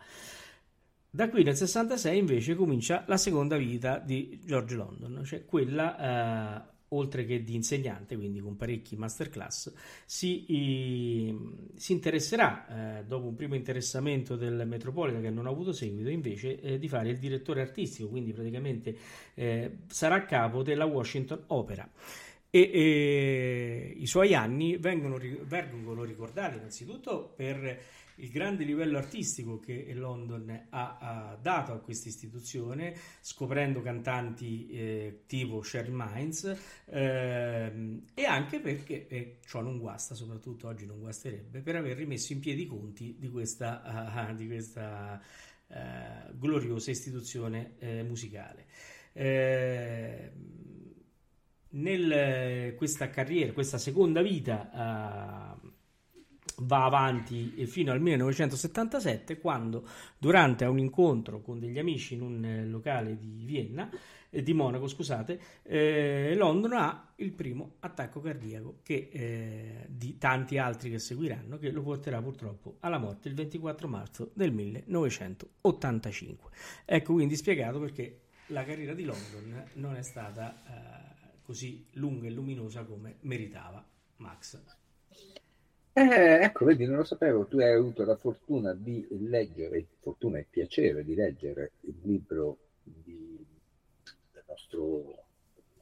Da 1.09 1.29
qui 1.29 1.43
nel 1.43 1.55
66 1.55 2.17
invece 2.17 2.55
comincia 2.55 3.05
la 3.07 3.15
seconda 3.15 3.55
vita 3.55 3.99
di 3.99 4.41
George 4.43 4.75
London, 4.75 5.23
cioè 5.23 5.45
quella 5.45 6.65
eh, 6.67 6.72
oltre 6.95 7.25
che 7.25 7.43
di 7.43 7.55
insegnante, 7.55 8.15
quindi 8.15 8.39
con 8.39 8.55
parecchi 8.55 8.95
masterclass, 8.95 9.73
si, 10.05 10.51
i, 10.53 11.37
si 11.75 11.91
interesserà, 11.91 12.99
eh, 12.99 13.03
dopo 13.05 13.27
un 13.27 13.35
primo 13.35 13.55
interessamento 13.55 14.35
del 14.35 14.65
Metropolitan 14.67 15.21
che 15.21 15.29
non 15.29 15.47
ha 15.47 15.49
avuto 15.49 15.73
seguito, 15.73 16.09
invece 16.09 16.59
eh, 16.59 16.79
di 16.79 16.87
fare 16.87 17.09
il 17.09 17.17
direttore 17.17 17.61
artistico, 17.61 18.09
quindi 18.09 18.31
praticamente 18.33 18.95
eh, 19.33 19.77
sarà 19.87 20.25
capo 20.25 20.63
della 20.63 20.85
Washington 20.85 21.43
Opera. 21.47 21.89
E, 22.55 22.69
e 22.71 23.93
i 23.97 24.05
suoi 24.05 24.35
anni 24.35 24.77
vengono, 24.77 25.17
vengono 25.45 26.03
ricordati 26.03 26.57
innanzitutto 26.57 27.33
per 27.35 27.81
il 28.17 28.29
grande 28.29 28.63
livello 28.63 28.97
artistico 28.97 29.59
che 29.59 29.91
London 29.93 30.67
ha, 30.69 30.97
ha 30.99 31.39
dato 31.41 31.71
a 31.71 31.79
questa 31.79 32.09
istituzione, 32.09 32.95
scoprendo 33.21 33.81
cantanti 33.81 34.67
eh, 34.69 35.23
tipo 35.25 35.61
Sheryl 35.61 35.93
Mines, 35.93 36.57
ehm, 36.85 38.05
e 38.13 38.25
anche 38.25 38.59
perché, 38.59 39.07
e 39.07 39.39
ciò 39.45 39.61
non 39.61 39.79
guasta, 39.79 40.13
soprattutto 40.15 40.67
oggi 40.67 40.85
non 40.85 40.99
guasterebbe, 40.99 41.61
per 41.61 41.75
aver 41.75 41.97
rimesso 41.97 42.33
in 42.33 42.39
piedi 42.39 42.63
i 42.63 42.67
conti 42.67 43.15
di 43.17 43.29
questa, 43.29 44.29
uh, 44.29 44.35
di 44.35 44.47
questa 44.47 45.21
uh, 45.67 46.37
gloriosa 46.37 46.91
istituzione 46.91 47.75
uh, 47.79 48.05
musicale. 48.05 48.65
Eh, 49.13 50.31
nel, 51.69 52.75
questa 52.75 53.09
carriera, 53.09 53.51
questa 53.51 53.77
seconda 53.77 54.21
vita 54.21 55.59
va 56.65 56.85
avanti 56.85 57.65
fino 57.65 57.91
al 57.91 58.01
1977 58.01 59.39
quando 59.39 59.87
durante 60.17 60.65
un 60.65 60.79
incontro 60.79 61.41
con 61.41 61.59
degli 61.59 61.79
amici 61.79 62.15
in 62.15 62.21
un 62.21 62.43
eh, 62.43 62.65
locale 62.65 63.17
di 63.17 63.43
Vienna 63.45 63.89
eh, 64.29 64.41
di 64.41 64.53
Monaco 64.53 64.87
scusate 64.87 65.39
eh, 65.63 66.33
London 66.35 66.73
ha 66.73 67.13
il 67.17 67.31
primo 67.31 67.75
attacco 67.79 68.19
cardiaco 68.19 68.79
che, 68.83 69.09
eh, 69.11 69.85
di 69.87 70.17
tanti 70.17 70.57
altri 70.57 70.89
che 70.89 70.99
seguiranno 70.99 71.57
che 71.57 71.71
lo 71.71 71.81
porterà 71.81 72.21
purtroppo 72.21 72.77
alla 72.79 72.97
morte 72.97 73.27
il 73.27 73.35
24 73.35 73.87
marzo 73.87 74.31
del 74.33 74.51
1985 74.51 76.51
ecco 76.85 77.13
quindi 77.13 77.35
spiegato 77.35 77.79
perché 77.79 78.19
la 78.47 78.63
carriera 78.63 78.93
di 78.93 79.03
London 79.03 79.63
non 79.75 79.95
è 79.95 80.01
stata 80.01 80.63
eh, 80.65 81.39
così 81.43 81.85
lunga 81.93 82.27
e 82.27 82.31
luminosa 82.31 82.83
come 82.83 83.17
meritava 83.21 83.85
Max 84.17 84.82
eh, 85.93 86.43
ecco, 86.43 86.65
vedi, 86.65 86.85
non 86.85 86.97
lo 86.97 87.03
sapevo, 87.03 87.45
tu 87.45 87.59
hai 87.59 87.73
avuto 87.73 88.03
la 88.03 88.15
fortuna 88.15 88.73
di 88.73 89.05
leggere, 89.09 89.85
fortuna 89.99 90.39
e 90.39 90.47
piacere 90.49 91.03
di 91.03 91.13
leggere 91.13 91.73
il 91.81 91.95
libro 92.01 92.57
di, 92.83 93.45
del 94.33 94.43
nostro 94.47 95.25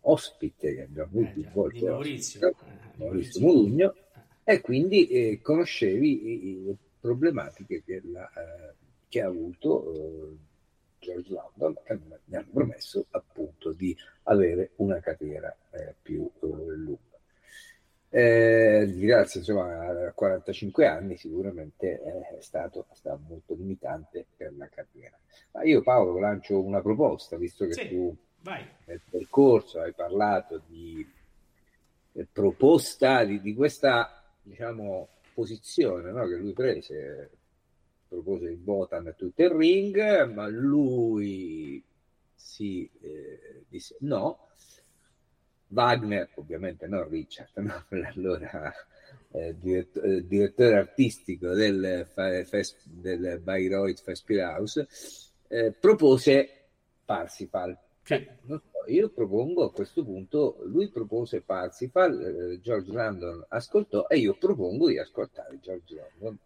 ospite 0.02 0.76
che 0.76 0.82
abbiamo 0.84 1.10
avuto 1.10 1.40
eh, 1.40 1.50
volte, 1.54 1.80
di 1.80 1.86
Maurizio, 1.86 2.48
eh, 2.48 2.56
Maurizio 2.96 3.42
Modugno, 3.42 3.96
e 4.44 4.62
quindi 4.62 5.08
eh, 5.08 5.40
conoscevi 5.42 6.64
le 6.66 6.76
problematiche 7.00 7.84
che, 7.84 8.02
la, 8.04 8.30
eh, 8.34 8.74
che 9.08 9.22
ha 9.22 9.28
avuto 9.28 9.94
eh, 9.94 10.38
George 11.00 11.34
London, 11.34 11.76
che 11.84 12.00
mi 12.26 12.36
hanno 12.36 12.48
promesso 12.52 13.06
appunto 13.12 13.72
di 13.72 13.96
avere 14.24 14.72
una 14.78 15.00
carriera 15.00 15.56
eh, 15.72 15.96
più 16.02 16.30
lunga. 16.40 17.11
Eh, 18.14 18.94
grazie, 18.98 19.40
insomma, 19.40 20.08
a 20.08 20.12
45 20.12 20.86
anni 20.86 21.16
sicuramente 21.16 22.02
è 22.38 22.42
stato, 22.42 22.88
è 22.92 22.96
stato 22.96 23.22
molto 23.26 23.54
limitante 23.54 24.26
per 24.36 24.54
la 24.58 24.68
carriera. 24.68 25.18
Ma 25.52 25.64
io 25.64 25.82
Paolo 25.82 26.20
lancio 26.20 26.62
una 26.62 26.82
proposta, 26.82 27.38
visto 27.38 27.66
che 27.66 27.72
sì, 27.72 27.88
tu 27.88 28.14
vai. 28.42 28.68
nel 28.84 29.00
percorso 29.10 29.80
hai 29.80 29.94
parlato 29.94 30.62
di 30.68 31.10
eh, 32.12 32.28
proposta 32.30 33.24
di, 33.24 33.40
di, 33.40 33.54
questa, 33.54 34.22
diciamo, 34.42 35.08
posizione 35.34 36.12
no, 36.12 36.28
che 36.28 36.36
lui 36.36 36.52
prese, 36.52 37.30
propose 38.10 38.50
il 38.50 38.58
Botan 38.58 39.08
a 39.08 39.14
tutto 39.14 39.42
il 39.42 39.52
ring, 39.52 40.26
ma 40.34 40.50
lui 40.50 41.82
si 42.36 42.90
eh, 43.00 43.64
disse 43.70 43.96
no, 44.02 44.50
Wagner, 45.72 46.30
ovviamente 46.36 46.88
non 46.88 47.08
Richard, 47.10 47.50
no? 47.56 47.86
allora 48.14 48.74
eh, 49.32 49.56
dirett- 49.58 50.04
eh, 50.04 50.26
direttore 50.26 50.78
artistico 50.78 51.54
del, 51.54 52.08
fest- 52.48 52.86
del 52.86 53.40
Bayreuth 53.42 54.02
Festspielhaus, 54.02 55.32
eh, 55.48 55.72
propose 55.72 56.68
Parsifal. 57.06 57.78
Sì. 58.04 58.28
So, 58.48 58.62
io 58.88 59.10
propongo 59.10 59.66
a 59.66 59.72
questo 59.72 60.04
punto, 60.04 60.58
lui 60.66 60.90
propose 60.90 61.42
Parsifal, 61.42 62.22
eh, 62.22 62.60
George 62.62 62.92
London 62.92 63.46
ascoltò 63.50 64.08
e 64.08 64.18
io 64.18 64.36
propongo 64.38 64.90
di 64.90 64.98
ascoltare 64.98 65.60
George 65.62 65.96
London 66.20 66.40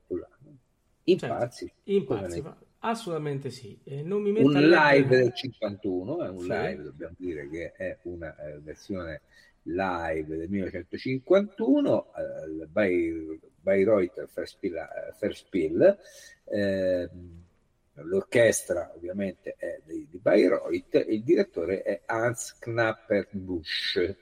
in 1.05 1.17
certo. 1.17 1.35
Parsifal. 1.35 1.77
In 1.83 2.05
Parsifal. 2.05 2.57
Assolutamente 2.87 3.49
sì. 3.49 3.79
Eh, 3.83 4.03
non 4.03 4.21
mi 4.21 4.29
un 4.41 4.53
live 4.53 5.17
del 5.17 5.33
51, 5.33 6.23
è 6.23 6.29
un 6.29 6.39
Sì. 6.41 6.47
live, 6.47 6.83
dobbiamo 6.83 7.15
dire 7.17 7.49
che 7.49 7.71
è 7.71 7.97
una 8.03 8.35
eh, 8.37 8.59
versione 8.59 9.21
live 9.63 10.37
del 10.37 10.49
1951 10.49 12.11
al 12.13 12.67
Bay- 12.71 13.39
Bayreuth 13.59 14.27
Festspiel. 15.17 15.97
Eh, 16.45 17.09
l'orchestra 17.95 18.91
ovviamente 18.93 19.55
è 19.57 19.79
di, 19.83 20.05
di 20.09 20.17
Bayreuth 20.19 20.93
e 20.93 21.05
il 21.07 21.23
direttore 21.23 21.81
è 21.81 22.01
Hans 22.05 22.55
Knapperbusch. 22.59 24.15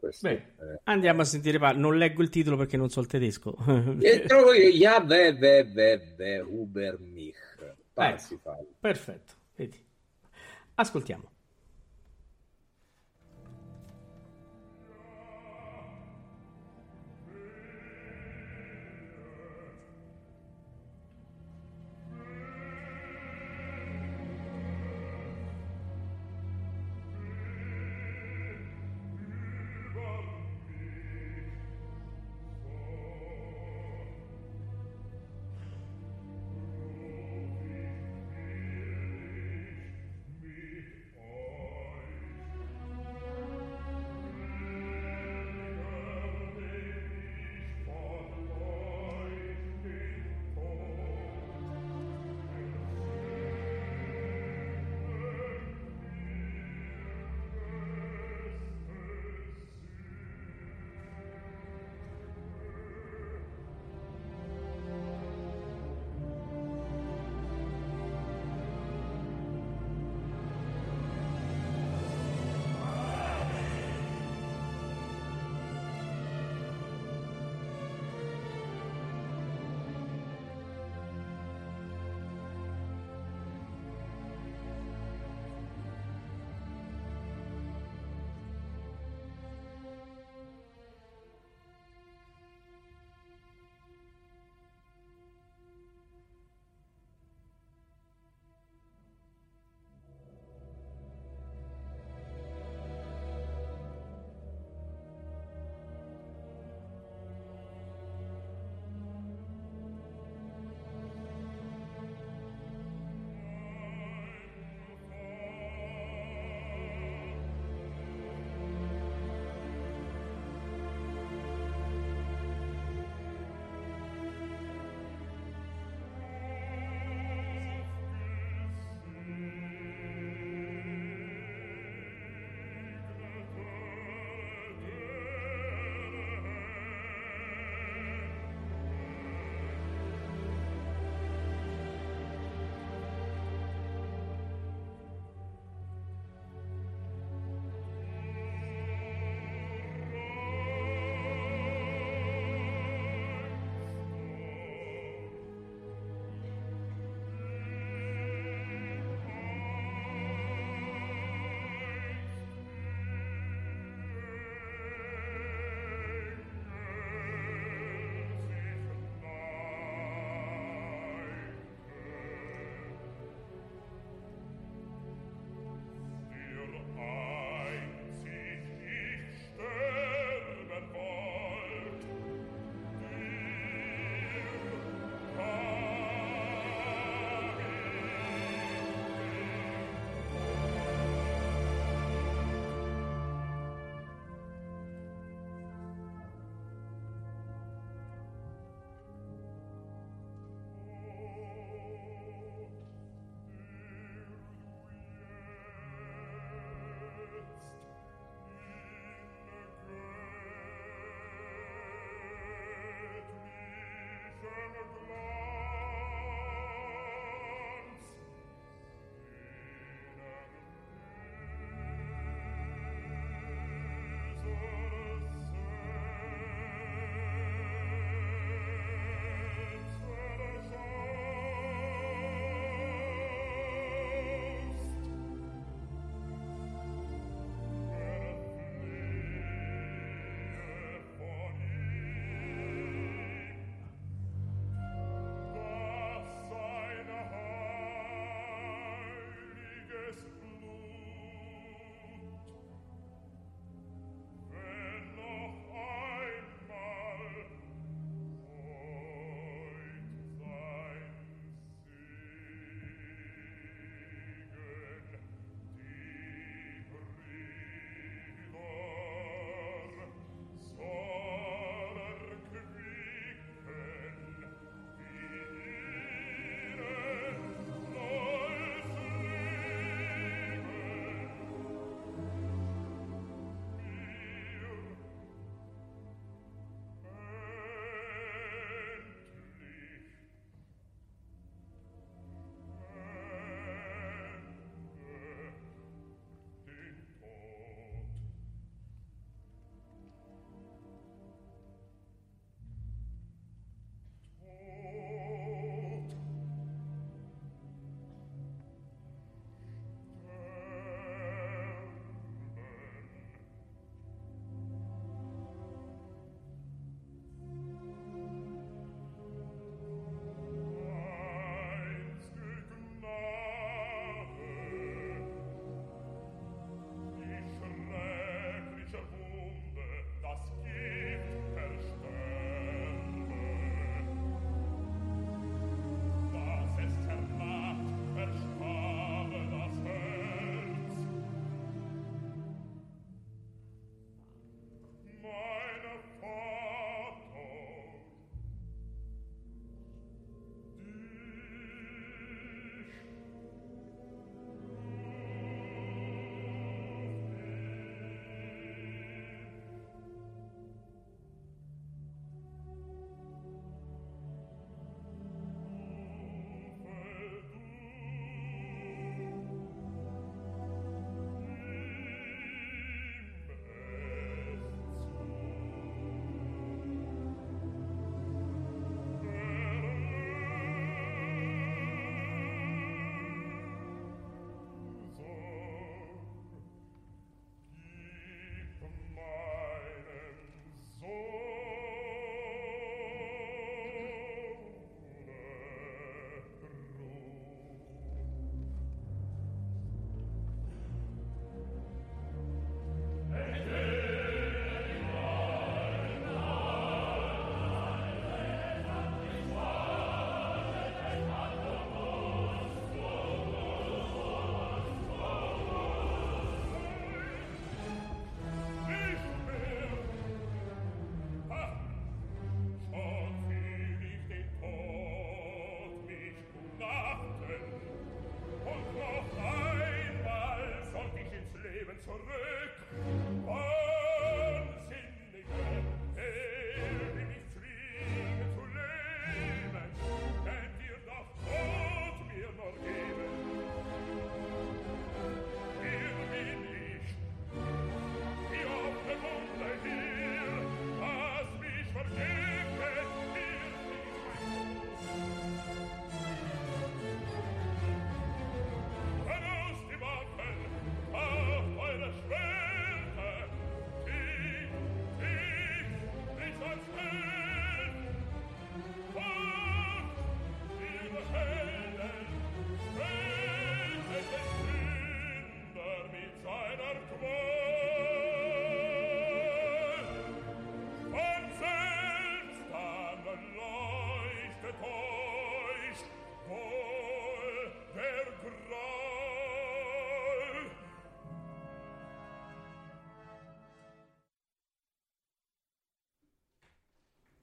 Questo, 0.00 0.28
Beh, 0.28 0.34
eh, 0.34 0.80
Andiamo 0.84 1.20
a 1.20 1.24
sentire, 1.24 1.58
non 1.74 1.98
leggo 1.98 2.22
il 2.22 2.30
titolo 2.30 2.56
perché 2.56 2.78
non 2.78 2.88
so 2.88 3.00
il 3.00 3.06
tedesco. 3.06 3.54
e 4.00 4.22
trovo 4.26 4.54
io, 4.54 4.68
ja, 4.70 4.98
ve, 5.00 5.34
ve, 5.34 5.64
ve, 6.16 6.38
Uber 6.38 6.98
mich. 7.00 7.49
Parsifal. 8.08 8.66
Perfetto, 8.80 9.34
vedi. 9.56 9.84
Ascoltiamo. 10.74 11.30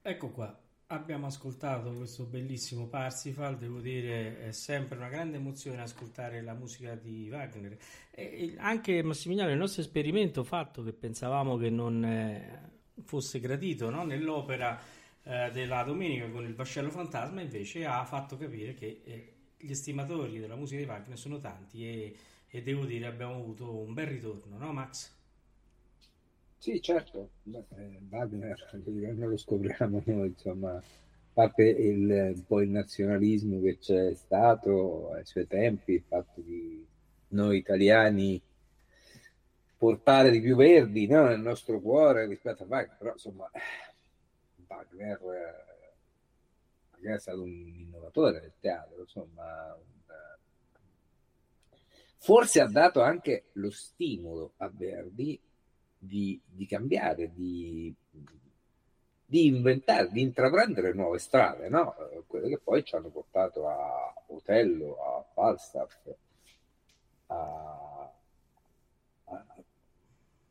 Ecco 0.08 0.30
qua, 0.30 0.58
abbiamo 0.86 1.26
ascoltato 1.26 1.92
questo 1.92 2.24
bellissimo 2.24 2.86
Parsifal, 2.86 3.58
devo 3.58 3.78
dire 3.78 4.40
è 4.40 4.52
sempre 4.52 4.96
una 4.96 5.10
grande 5.10 5.36
emozione 5.36 5.82
ascoltare 5.82 6.40
la 6.40 6.54
musica 6.54 6.94
di 6.94 7.28
Wagner. 7.30 7.76
E 8.10 8.54
anche 8.56 9.02
Massimiliano, 9.02 9.50
il 9.50 9.58
nostro 9.58 9.82
esperimento 9.82 10.44
fatto 10.44 10.82
che 10.82 10.94
pensavamo 10.94 11.58
che 11.58 11.68
non 11.68 12.02
eh, 12.06 12.70
fosse 13.04 13.38
gradito 13.38 13.90
no? 13.90 14.06
nell'opera 14.06 14.80
eh, 15.24 15.50
della 15.52 15.82
domenica 15.82 16.26
con 16.30 16.46
il 16.46 16.54
Vascello 16.54 16.88
Fantasma, 16.88 17.42
invece 17.42 17.84
ha 17.84 18.02
fatto 18.06 18.38
capire 18.38 18.72
che 18.72 19.02
eh, 19.04 19.32
gli 19.58 19.70
estimatori 19.70 20.38
della 20.38 20.56
musica 20.56 20.80
di 20.80 20.88
Wagner 20.88 21.18
sono 21.18 21.36
tanti 21.36 21.86
e, 21.86 22.16
e 22.48 22.62
devo 22.62 22.86
dire 22.86 23.04
abbiamo 23.04 23.34
avuto 23.34 23.78
un 23.78 23.92
bel 23.92 24.06
ritorno, 24.06 24.56
no 24.56 24.72
Max? 24.72 25.17
Sì, 26.58 26.80
certo, 26.82 27.30
eh, 27.52 27.98
Wagner 28.10 28.68
non 29.16 29.30
lo 29.30 29.36
scopriamo 29.36 30.02
noi, 30.06 30.28
insomma, 30.28 30.76
a 30.76 30.82
parte 31.32 31.62
il, 31.64 32.32
un 32.34 32.44
po' 32.46 32.60
il 32.60 32.70
nazionalismo 32.70 33.60
che 33.60 33.78
c'è 33.78 34.14
stato 34.14 35.12
ai 35.12 35.24
suoi 35.24 35.46
tempi, 35.46 35.92
il 35.92 36.02
fatto 36.06 36.40
di 36.40 36.84
noi 37.28 37.58
italiani 37.58 38.40
portare 39.78 40.30
di 40.30 40.40
più 40.40 40.56
Verdi 40.56 41.06
no, 41.06 41.24
nel 41.24 41.40
nostro 41.40 41.80
cuore 41.80 42.26
rispetto 42.26 42.64
a 42.64 42.66
Wagner, 42.66 42.96
però 42.98 43.12
insomma 43.12 43.48
Wagner, 44.68 45.18
eh, 45.22 45.94
Wagner 46.92 47.16
è 47.16 47.20
stato 47.20 47.42
un 47.42 47.48
innovatore 47.78 48.40
del 48.40 48.52
teatro, 48.60 49.00
insomma, 49.00 49.74
un- 49.74 49.86
forse 52.18 52.60
ha 52.60 52.66
dato 52.68 53.00
anche 53.00 53.44
lo 53.54 53.70
stimolo 53.70 54.52
a 54.58 54.68
Verdi 54.72 55.40
di, 55.98 56.40
di 56.46 56.66
cambiare, 56.66 57.30
di, 57.34 57.94
di 59.24 59.46
inventare, 59.46 60.08
di 60.10 60.22
intraprendere 60.22 60.92
nuove 60.92 61.18
strade, 61.18 61.68
no? 61.68 61.96
Eh, 62.10 62.22
Quelle 62.26 62.48
che 62.48 62.58
poi 62.58 62.82
ci 62.84 62.94
hanno 62.96 63.08
portato 63.10 63.68
a 63.68 64.12
Otello, 64.28 64.96
a 65.02 65.24
Falstaff, 65.34 65.96
a, 67.28 68.10
a- 69.26 69.44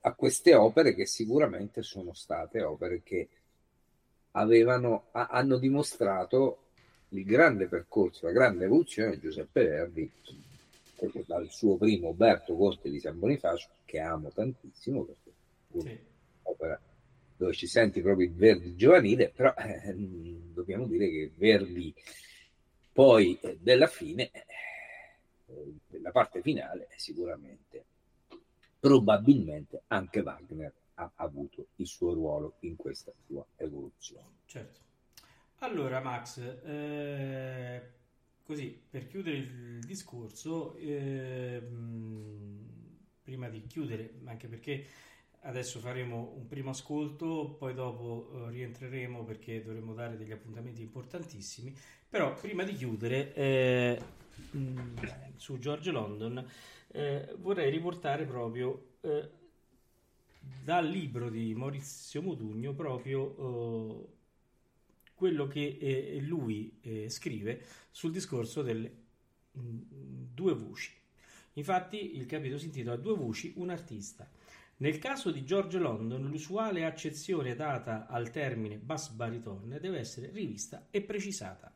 a 0.02 0.14
queste 0.14 0.56
opere 0.56 0.94
che 0.96 1.06
sicuramente 1.06 1.82
sono 1.84 2.14
state 2.14 2.62
opere 2.64 3.02
che 3.04 3.28
avevano, 4.32 5.06
ha- 5.12 5.28
hanno 5.28 5.58
dimostrato 5.58 6.64
il 7.10 7.24
grande 7.26 7.68
percorso, 7.68 8.26
la 8.26 8.32
grande 8.32 8.66
evoluzione 8.66 9.12
di 9.12 9.20
Giuseppe 9.22 9.64
Verdi 9.66 10.12
proprio 10.96 11.24
dal 11.28 11.50
suo 11.50 11.76
primo 11.78 12.10
Umberto 12.10 12.56
Conte 12.56 12.90
di 12.90 13.00
San 13.00 13.20
Bonifacio, 13.20 13.70
che 13.86 14.00
amo 14.00 14.30
tantissimo 14.30 15.04
è 15.72 15.80
Sì. 15.80 16.00
un'opera 16.44 16.80
dove 17.38 17.54
ci 17.54 17.68
senti 17.68 18.02
proprio 18.02 18.28
il 18.28 18.34
Verdi 18.34 18.76
giovanile, 18.76 19.30
però 19.30 19.54
eh, 19.56 19.94
dobbiamo 20.54 20.88
dire 20.88 21.08
che 21.10 21.32
Verdi 21.36 21.94
poi 22.92 23.38
eh, 23.42 23.58
della 23.62 23.86
fine, 23.88 24.32
eh, 24.32 25.74
della 25.88 26.12
parte 26.12 26.42
finale, 26.42 26.88
sicuramente, 26.96 27.86
probabilmente 28.80 29.84
anche 29.88 30.22
Wagner 30.22 30.74
ha 30.96 31.12
avuto 31.16 31.68
il 31.76 31.86
suo 31.86 32.14
ruolo 32.14 32.56
in 32.62 32.76
questa 32.76 33.12
sua 33.28 33.46
evoluzione. 33.58 34.38
Certo. 34.46 34.80
Allora, 35.60 36.00
Max, 36.02 36.40
eh, 36.64 37.82
così 38.44 38.82
per 38.90 39.06
chiudere 39.08 39.38
il 39.38 39.80
discorso, 39.82 40.76
ehm, 40.78 42.66
prima 43.22 43.48
di 43.50 43.66
chiudere, 43.68 44.14
anche 44.26 44.48
perché 44.48 44.86
adesso 45.42 45.80
faremo 45.80 46.34
un 46.36 46.48
primo 46.48 46.72
ascolto, 46.72 47.56
poi 47.58 47.74
dopo 47.74 48.30
eh, 48.48 48.52
rientreremo 48.52 49.24
perché 49.24 49.64
dovremo 49.64 49.94
dare 49.94 50.18
degli 50.18 50.32
appuntamenti 50.32 50.82
importantissimi, 50.82 51.76
però 52.10 52.34
prima 52.34 52.64
di 52.64 52.74
chiudere 52.74 53.34
eh, 53.34 54.02
mh, 54.52 55.36
su 55.36 55.58
George 55.58 55.92
London 55.92 56.46
eh, 56.90 57.36
vorrei 57.38 57.70
riportare 57.70 58.26
proprio 58.26 58.96
eh, 59.02 59.30
dal 60.64 60.88
libro 60.88 61.30
di 61.30 61.54
Maurizio 61.54 62.22
Modugno 62.22 62.74
proprio 62.74 63.36
eh, 63.38 64.08
quello 65.14 65.48
che 65.48 65.78
eh, 65.80 66.20
lui 66.22 66.80
scrive 67.08 67.64
sul 67.92 68.12
discorso 68.12 68.62
delle 68.62 68.92
mh, 69.52 69.60
due 70.34 70.54
voci. 70.54 70.94
Infatti 71.54 72.16
il 72.16 72.28
capitolo 72.28 72.60
si 72.60 72.66
intitola 72.66 72.96
Due 72.98 73.16
voci, 73.16 73.54
un 73.56 73.70
artista. 73.72 74.30
Nel 74.80 75.00
caso 75.00 75.32
di 75.32 75.44
George 75.44 75.80
London, 75.80 76.28
l'usuale 76.30 76.86
accezione 76.86 77.56
data 77.56 78.06
al 78.08 78.30
termine 78.30 78.78
bass 78.78 79.10
baritone 79.10 79.80
deve 79.80 79.98
essere 79.98 80.30
rivista 80.32 80.86
e 80.92 81.02
precisata, 81.02 81.74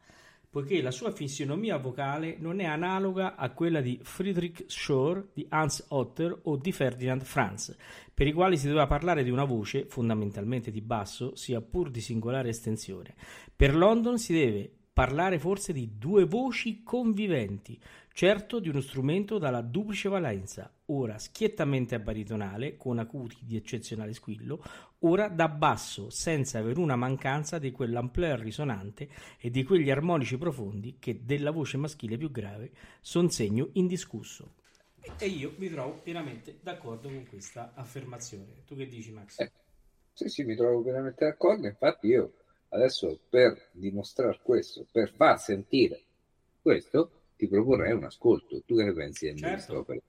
poiché 0.47 0.84
la 0.84 0.91
sua 0.91 1.12
fisionomia 1.12 1.78
vocale 1.78 2.36
non 2.38 2.60
è 2.60 2.66
analoga 2.66 3.36
a 3.36 3.49
quella 3.49 3.82
di 3.82 3.99
Friedrich 4.04 4.66
Schor, 4.68 5.30
di 5.34 5.47
Hans 5.49 5.86
Otter 5.88 6.41
o 6.43 6.58
di 6.58 6.72
Ferdinand 6.72 7.24
Franz, 7.24 7.76
per 8.14 8.28
i 8.28 8.34
quali 8.34 8.56
si 8.56 8.68
doveva 8.68 8.86
parlare 8.86 9.24
di 9.24 9.32
una 9.32 9.45
voce, 9.45 9.86
fondamentalmente 9.86 10.70
di 10.70 10.82
basso, 10.82 11.36
sia 11.36 11.60
pur 11.60 11.89
di 11.89 12.02
singolare 12.02 12.49
estensione. 12.49 13.16
Per 13.56 13.76
London 13.76 14.20
si 14.20 14.32
deve 14.32 14.72
parlare 14.93 15.39
forse 15.39 15.74
di 15.74 15.97
due 15.97 16.26
voci 16.26 16.84
conviventi, 16.84 17.80
certo 18.14 18.59
di 18.59 18.70
uno 18.70 18.82
strumento 18.82 19.38
dalla 19.38 19.62
duplice 19.62 20.09
valenza, 20.09 20.72
ora 20.86 21.18
schiettamente 21.18 21.99
baritonale, 21.99 22.78
con 22.78 22.99
acuti 22.99 23.38
di 23.41 23.55
eccezionale 23.55 24.14
squillo, 24.14 24.64
ora 24.99 25.28
da 25.30 25.47
basso, 25.47 26.09
senza 26.09 26.59
aver 26.59 26.78
una 26.78 26.95
mancanza 26.95 27.59
di 27.59 27.72
quell'ampleur 27.72 28.39
risonante 28.39 29.09
e 29.39 29.49
di 29.49 29.64
quegli 29.64 29.89
armonici 29.89 30.38
profondi 30.38 30.97
che 30.99 31.26
della 31.26 31.51
voce 31.51 31.78
maschile 31.78 32.18
più 32.18 32.32
grave 32.32 32.72
son 33.01 33.30
segno 33.30 33.70
indiscusso. 33.74 34.53
E 35.18 35.28
io 35.28 35.53
mi 35.57 35.70
trovo 35.70 35.99
pienamente 36.01 36.59
d'accordo 36.62 37.07
con 37.07 37.26
questa 37.28 37.74
affermazione. 37.76 38.64
Tu 38.66 38.76
che 38.76 38.88
dici, 38.88 39.12
Max? 39.12 39.39
Eh, 39.39 39.51
Sì, 40.14 40.30
sì, 40.30 40.43
mi 40.43 40.55
trovo 40.55 40.82
pienamente 40.82 41.26
d'accordo. 41.26 41.68
Infatti, 41.68 42.07
io 42.07 42.34
adesso 42.70 43.20
per 43.30 43.70
dimostrare 43.74 44.39
questo, 44.41 44.86
per 44.91 45.12
far 45.14 45.39
sentire 45.39 46.03
questo, 46.62 47.20
ti 47.42 47.48
proporrei 47.48 47.92
un 47.94 48.04
ascolto. 48.04 48.62
Tu 48.62 48.76
che 48.76 48.84
ne 48.84 48.94
pensi 48.94 49.26
del 49.26 49.38
Certo. 49.38 49.50
Mefistofele? 49.50 50.02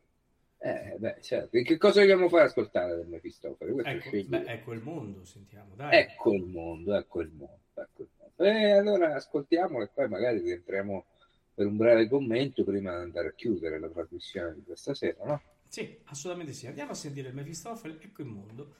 Eh, 0.58 0.96
beh, 0.98 1.16
certo. 1.22 1.62
Che 1.62 1.78
cosa 1.78 2.00
vogliamo 2.00 2.28
fare 2.28 2.44
ascoltare 2.44 2.96
del 2.96 3.06
Mefistofele? 3.06 3.82
Ecco, 3.82 4.10
beh, 4.26 4.44
ecco 4.44 4.72
il 4.74 4.82
mondo, 4.82 5.24
sentiamo, 5.24 5.74
dai. 5.74 5.98
Ecco 5.98 6.34
il 6.34 6.44
mondo, 6.44 6.94
ecco 6.94 7.22
il 7.22 7.30
mondo, 7.30 7.58
ecco 7.72 8.02
il 8.02 8.08
mondo. 8.18 8.44
E 8.44 8.72
allora 8.72 9.14
ascoltiamolo 9.14 9.82
e 9.82 9.88
poi 9.88 10.08
magari 10.08 10.40
rientriamo 10.40 11.06
per 11.54 11.66
un 11.66 11.76
breve 11.78 12.06
commento 12.06 12.64
prima 12.64 12.96
di 12.98 13.04
andare 13.04 13.28
a 13.28 13.32
chiudere 13.32 13.78
la 13.78 13.88
trasmissione 13.88 14.54
di 14.54 14.62
questa 14.62 14.92
sera, 14.92 15.24
no? 15.24 15.40
Sì, 15.68 15.98
assolutamente 16.04 16.52
sì. 16.52 16.66
Andiamo 16.66 16.90
a 16.90 16.94
sentire 16.94 17.28
il 17.28 17.34
Mefistofele, 17.34 17.98
ecco 17.98 18.20
il 18.20 18.28
mondo. 18.28 18.74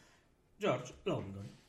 George 0.59 0.93
London. 1.05 1.61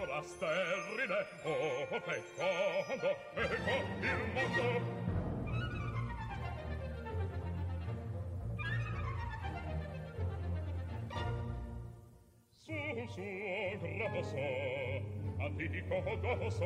ora 0.00 0.22
sterile 0.22 1.26
oh, 1.42 1.86
fecondo 2.00 3.16
ecco 3.34 3.74
il 4.00 4.32
mondo. 4.32 5.06
Sul 12.56 13.08
suo 13.08 13.78
grosso, 13.80 14.36
antico 15.38 16.16
dosso 16.20 16.64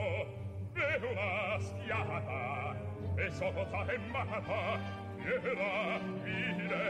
e 0.75 0.97
una 0.97 1.59
schiata 1.61 2.77
e 3.17 3.31
sota 3.31 3.93
e 3.93 3.99
mata 4.11 5.02
Jehela, 5.25 6.01
vihile, 6.25 6.85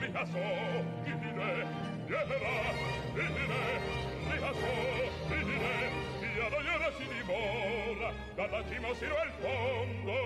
rihaso, 0.00 0.46
vihile, 1.04 1.52
jehela, 2.08 2.56
vihile, 3.14 3.62
rihaso, 4.30 4.74
vihile, 5.28 5.76
via 6.20 6.46
d'ognora 6.50 6.90
si 6.98 7.06
divola, 7.08 8.10
dalla 8.36 8.62
cima 8.68 8.90
sino 8.94 9.16
al 9.16 9.30
fondo 9.40 10.18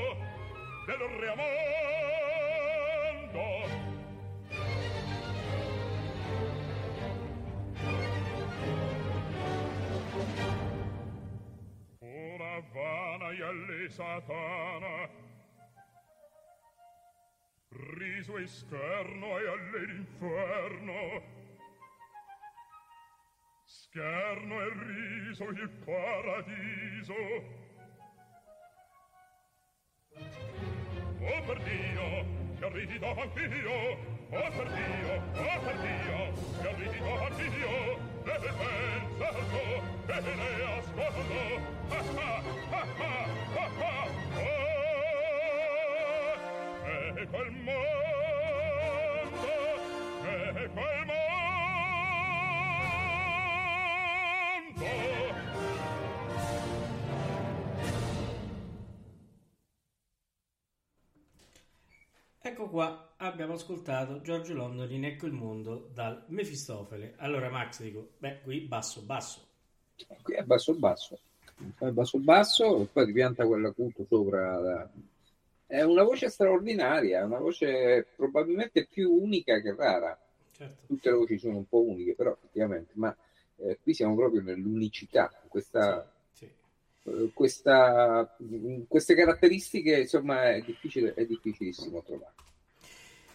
del 0.86 1.02
reamondo. 1.20 1.44
Una 12.00 12.54
vana 12.72 13.28
e 13.30 13.42
alle 13.42 13.88
satana 13.90 15.03
riso 17.96 18.38
esterno 18.38 19.38
e 19.38 19.48
all'inferno 19.48 21.22
scherno 23.64 24.60
e 24.60 24.72
riso 24.72 25.44
il 25.44 25.68
paradiso. 25.84 27.14
Oh 31.20 31.42
per 31.46 31.62
Dio 31.62 32.26
che 32.58 32.68
ridido 32.70 33.06
anch'io. 33.20 34.12
Oh 34.30 34.50
per 34.50 34.68
Dio 34.72 35.12
oh 35.14 35.60
per 35.60 35.76
Dio 35.78 36.32
che 36.60 36.74
ridido 36.74 37.12
anch'io. 37.20 37.98
E 38.24 38.38
pensato 38.58 39.62
e 40.06 40.34
ne 40.34 40.50
ascolto. 40.78 41.42
Ah 41.90 42.02
ah 42.16 42.42
ah 42.70 42.86
ah 43.54 43.70
ah 43.80 44.06
oh 44.34 44.63
e 47.16 47.26
quel 47.28 47.50
mondo 47.52 47.74
e 50.22 50.52
quel 50.52 50.70
mondo 50.74 51.12
Ecco 62.46 62.68
qua, 62.68 63.14
abbiamo 63.16 63.54
ascoltato 63.54 64.20
Giorgio 64.20 64.52
London 64.54 64.90
in 64.92 65.04
Ecco 65.04 65.26
il 65.26 65.32
mondo 65.32 65.88
dal 65.94 66.24
Mefistofele. 66.28 67.14
Allora 67.16 67.48
Max 67.48 67.80
dico, 67.80 68.10
beh, 68.18 68.42
qui 68.42 68.60
basso 68.60 69.00
basso. 69.02 69.40
Qui 70.22 70.34
è 70.34 70.42
basso 70.42 70.74
basso, 70.74 71.18
è 71.78 71.90
basso 71.90 72.18
basso, 72.18 72.82
e 72.82 72.84
poi 72.86 73.06
ripianta 73.06 73.46
quell'acuto 73.46 74.04
sopra. 74.08 74.58
la- 74.58 74.90
È 75.66 75.82
una 75.82 76.02
voce 76.02 76.28
straordinaria, 76.28 77.24
una 77.24 77.38
voce 77.38 78.06
probabilmente 78.16 78.86
più 78.86 79.10
unica 79.12 79.60
che 79.60 79.74
rara. 79.74 80.18
Certo. 80.52 80.86
Tutte 80.86 81.10
le 81.10 81.16
voci 81.16 81.38
sono 81.38 81.56
un 81.56 81.66
po' 81.66 81.82
uniche, 81.82 82.14
però 82.14 82.32
effettivamente, 82.32 82.92
ma 82.94 83.14
eh, 83.56 83.78
qui 83.82 83.94
siamo 83.94 84.14
proprio 84.14 84.42
nell'unicità, 84.42 85.30
questa, 85.48 86.08
Sì, 86.32 86.48
eh, 87.04 87.30
questa- 87.32 88.36
queste 88.86 89.14
caratteristiche, 89.14 90.00
insomma, 90.00 90.52
è 90.52 90.60
difficile, 90.62 91.14
è 91.14 91.24
difficilissimo 91.26 92.02
trovare. 92.02 92.34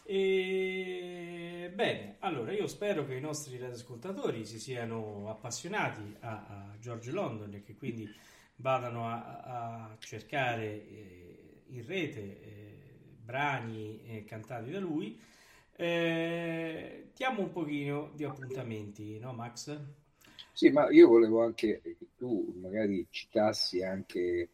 E... 0.03 1.71
Bene, 1.73 2.15
allora 2.19 2.51
io 2.51 2.67
spero 2.67 3.05
che 3.05 3.15
i 3.15 3.21
nostri 3.21 3.57
radioascoltatori 3.57 4.43
si 4.45 4.59
siano 4.59 5.29
appassionati 5.29 6.15
a, 6.21 6.29
a 6.29 6.75
George 6.79 7.11
London 7.11 7.53
e 7.53 7.63
che 7.63 7.75
quindi 7.75 8.11
vadano 8.55 9.07
a, 9.07 9.41
a 9.91 9.97
cercare 9.99 10.65
eh, 10.65 11.28
in 11.69 11.85
rete 11.85 12.19
eh, 12.19 12.79
brani 13.23 14.01
eh, 14.05 14.23
cantati 14.25 14.71
da 14.71 14.79
lui. 14.79 15.19
Eh, 15.75 17.09
diamo 17.15 17.41
un 17.41 17.51
pochino 17.51 18.11
di 18.15 18.23
appuntamenti, 18.23 19.17
no 19.19 19.33
Max? 19.33 19.77
Sì, 20.51 20.69
ma 20.69 20.89
io 20.89 21.07
volevo 21.07 21.43
anche 21.43 21.79
che 21.81 21.95
tu 22.17 22.53
magari 22.59 23.07
citassi 23.09 23.81
anche 23.81 24.49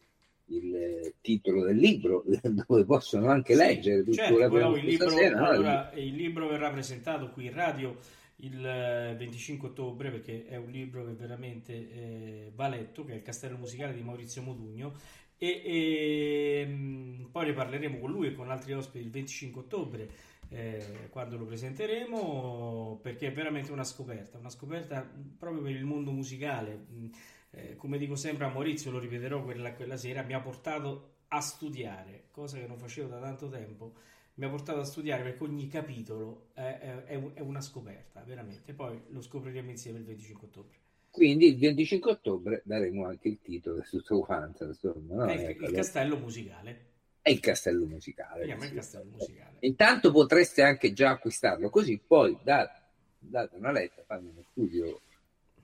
il 0.46 0.74
eh, 0.74 1.14
titolo 1.20 1.64
del 1.64 1.76
libro, 1.76 2.24
dove 2.42 2.84
possono 2.84 3.28
anche 3.28 3.54
leggere 3.54 4.04
tutto 4.04 4.14
Certo, 4.14 4.76
il 4.76 4.84
libro, 4.84 5.08
sera, 5.10 5.40
no? 5.40 5.46
allora, 5.46 5.90
il 5.94 6.14
libro 6.14 6.48
verrà 6.48 6.70
presentato 6.70 7.30
qui 7.30 7.46
in 7.46 7.54
radio 7.54 7.96
il 8.40 8.64
eh, 8.64 9.14
25 9.16 9.68
ottobre 9.68 10.10
perché 10.10 10.46
è 10.46 10.56
un 10.56 10.70
libro 10.70 11.04
che 11.06 11.12
veramente 11.12 11.72
eh, 11.72 12.52
va 12.54 12.68
letto, 12.68 13.04
che 13.04 13.12
è 13.12 13.16
il 13.16 13.22
Castello 13.22 13.56
Musicale 13.56 13.94
di 13.94 14.02
Maurizio 14.02 14.42
Modugno 14.42 14.94
e, 15.38 16.62
e, 16.62 16.66
mh, 16.66 17.28
poi 17.30 17.46
ne 17.46 17.52
parleremo 17.52 17.98
con 17.98 18.10
lui 18.10 18.28
e 18.28 18.34
con 18.34 18.50
altri 18.50 18.72
ospiti 18.72 19.04
il 19.04 19.10
25 19.10 19.62
ottobre 19.62 20.10
eh, 20.48 21.08
quando 21.10 21.36
lo 21.36 21.44
presenteremo 21.44 23.00
perché 23.02 23.28
è 23.28 23.32
veramente 23.32 23.72
una 23.72 23.84
scoperta, 23.84 24.38
una 24.38 24.50
scoperta 24.50 25.08
proprio 25.38 25.62
per 25.62 25.72
il 25.72 25.84
mondo 25.84 26.12
musicale. 26.12 26.86
Mh, 26.88 27.06
eh, 27.50 27.76
come 27.76 27.98
dico 27.98 28.16
sempre 28.16 28.44
a 28.44 28.48
Maurizio, 28.50 28.90
lo 28.90 28.98
ripeterò 28.98 29.42
quella, 29.42 29.72
quella 29.74 29.96
sera, 29.96 30.22
mi 30.22 30.34
ha 30.34 30.40
portato 30.40 31.14
a 31.28 31.40
studiare, 31.40 32.26
cosa 32.30 32.58
che 32.58 32.66
non 32.66 32.78
facevo 32.78 33.08
da 33.08 33.18
tanto 33.18 33.48
tempo, 33.48 33.94
mi 34.34 34.44
ha 34.44 34.48
portato 34.48 34.80
a 34.80 34.84
studiare 34.84 35.22
perché 35.22 35.42
ogni 35.44 35.66
capitolo 35.68 36.48
è, 36.54 37.04
è- 37.06 37.32
è 37.34 37.40
una 37.40 37.60
scoperta, 37.60 38.22
veramente. 38.22 38.74
Poi 38.74 39.00
lo 39.08 39.20
scopriremo 39.22 39.70
insieme 39.70 39.98
il 39.98 40.04
25 40.04 40.46
ottobre. 40.48 40.78
Quindi 41.16 41.46
il 41.46 41.58
25 41.58 42.10
ottobre 42.10 42.60
daremo 42.66 43.06
anche 43.06 43.28
il 43.28 43.38
titolo 43.40 43.78
e 43.78 43.84
tutto 43.88 44.20
quanto, 44.20 44.64
insomma, 44.64 45.24
no? 45.24 45.32
il, 45.32 45.40
Ecco, 45.40 45.64
il 45.64 45.72
castello 45.72 46.18
musicale. 46.18 46.90
è 47.22 47.30
il 47.30 47.40
castello 47.40 47.86
musicale. 47.86 48.40
Vediamo 48.40 48.64
il 48.64 48.68
sì. 48.68 48.74
castello 48.74 49.10
musicale. 49.10 49.56
Intanto 49.60 50.12
potreste 50.12 50.62
anche 50.62 50.92
già 50.92 51.12
acquistarlo, 51.12 51.70
così 51.70 51.98
poi 52.06 52.36
da- 52.42 52.70
date 53.18 53.56
una 53.56 53.72
lettera, 53.72 54.04
fanno 54.06 54.28
uno 54.28 54.44
studio 54.50 55.00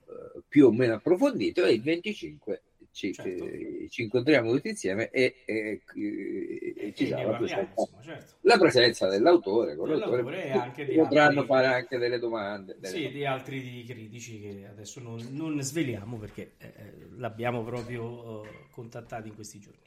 eh, 0.06 0.40
più 0.48 0.68
o 0.68 0.72
meno 0.72 0.94
approfondito 0.94 1.66
e 1.66 1.74
il 1.74 1.82
25 1.82 2.62
ci, 2.92 3.16
Certo. 3.16 3.44
eh, 3.44 3.86
ci 3.90 4.02
incontriamo 4.02 4.52
tutti 4.52 4.68
insieme 4.68 5.10
e, 5.10 5.42
e- 5.44 5.82
e- 5.94 6.74
e 6.76 6.92
ci 6.94 7.06
sarà 7.06 7.30
la 7.30 7.34
presenza, 7.34 7.88
certo. 8.00 8.34
la 8.42 8.58
presenza 8.58 9.08
dell'autore, 9.08 9.76
con 9.76 9.88
Dell'autore 9.88 10.22
l'autore, 10.22 10.44
e 10.46 10.50
anche 10.52 10.84
potranno 10.92 11.42
altri- 11.42 11.46
fare 11.46 11.66
anche 11.66 11.98
delle 11.98 12.18
domande. 12.18 12.76
delle 12.78 12.98
Sì, 12.98 13.10
di 13.10 13.24
altri 13.24 13.84
critici 13.84 14.40
che 14.40 14.66
adesso 14.68 15.00
non, 15.00 15.24
non 15.30 15.60
sveliamo 15.62 16.18
perché 16.18 16.54
eh, 16.58 16.72
eh, 16.76 17.08
l'abbiamo 17.16 17.62
proprio 17.62 18.44
eh, 18.44 18.66
contattato 18.70 19.26
in 19.28 19.34
questi 19.34 19.58
giorni. 19.60 19.80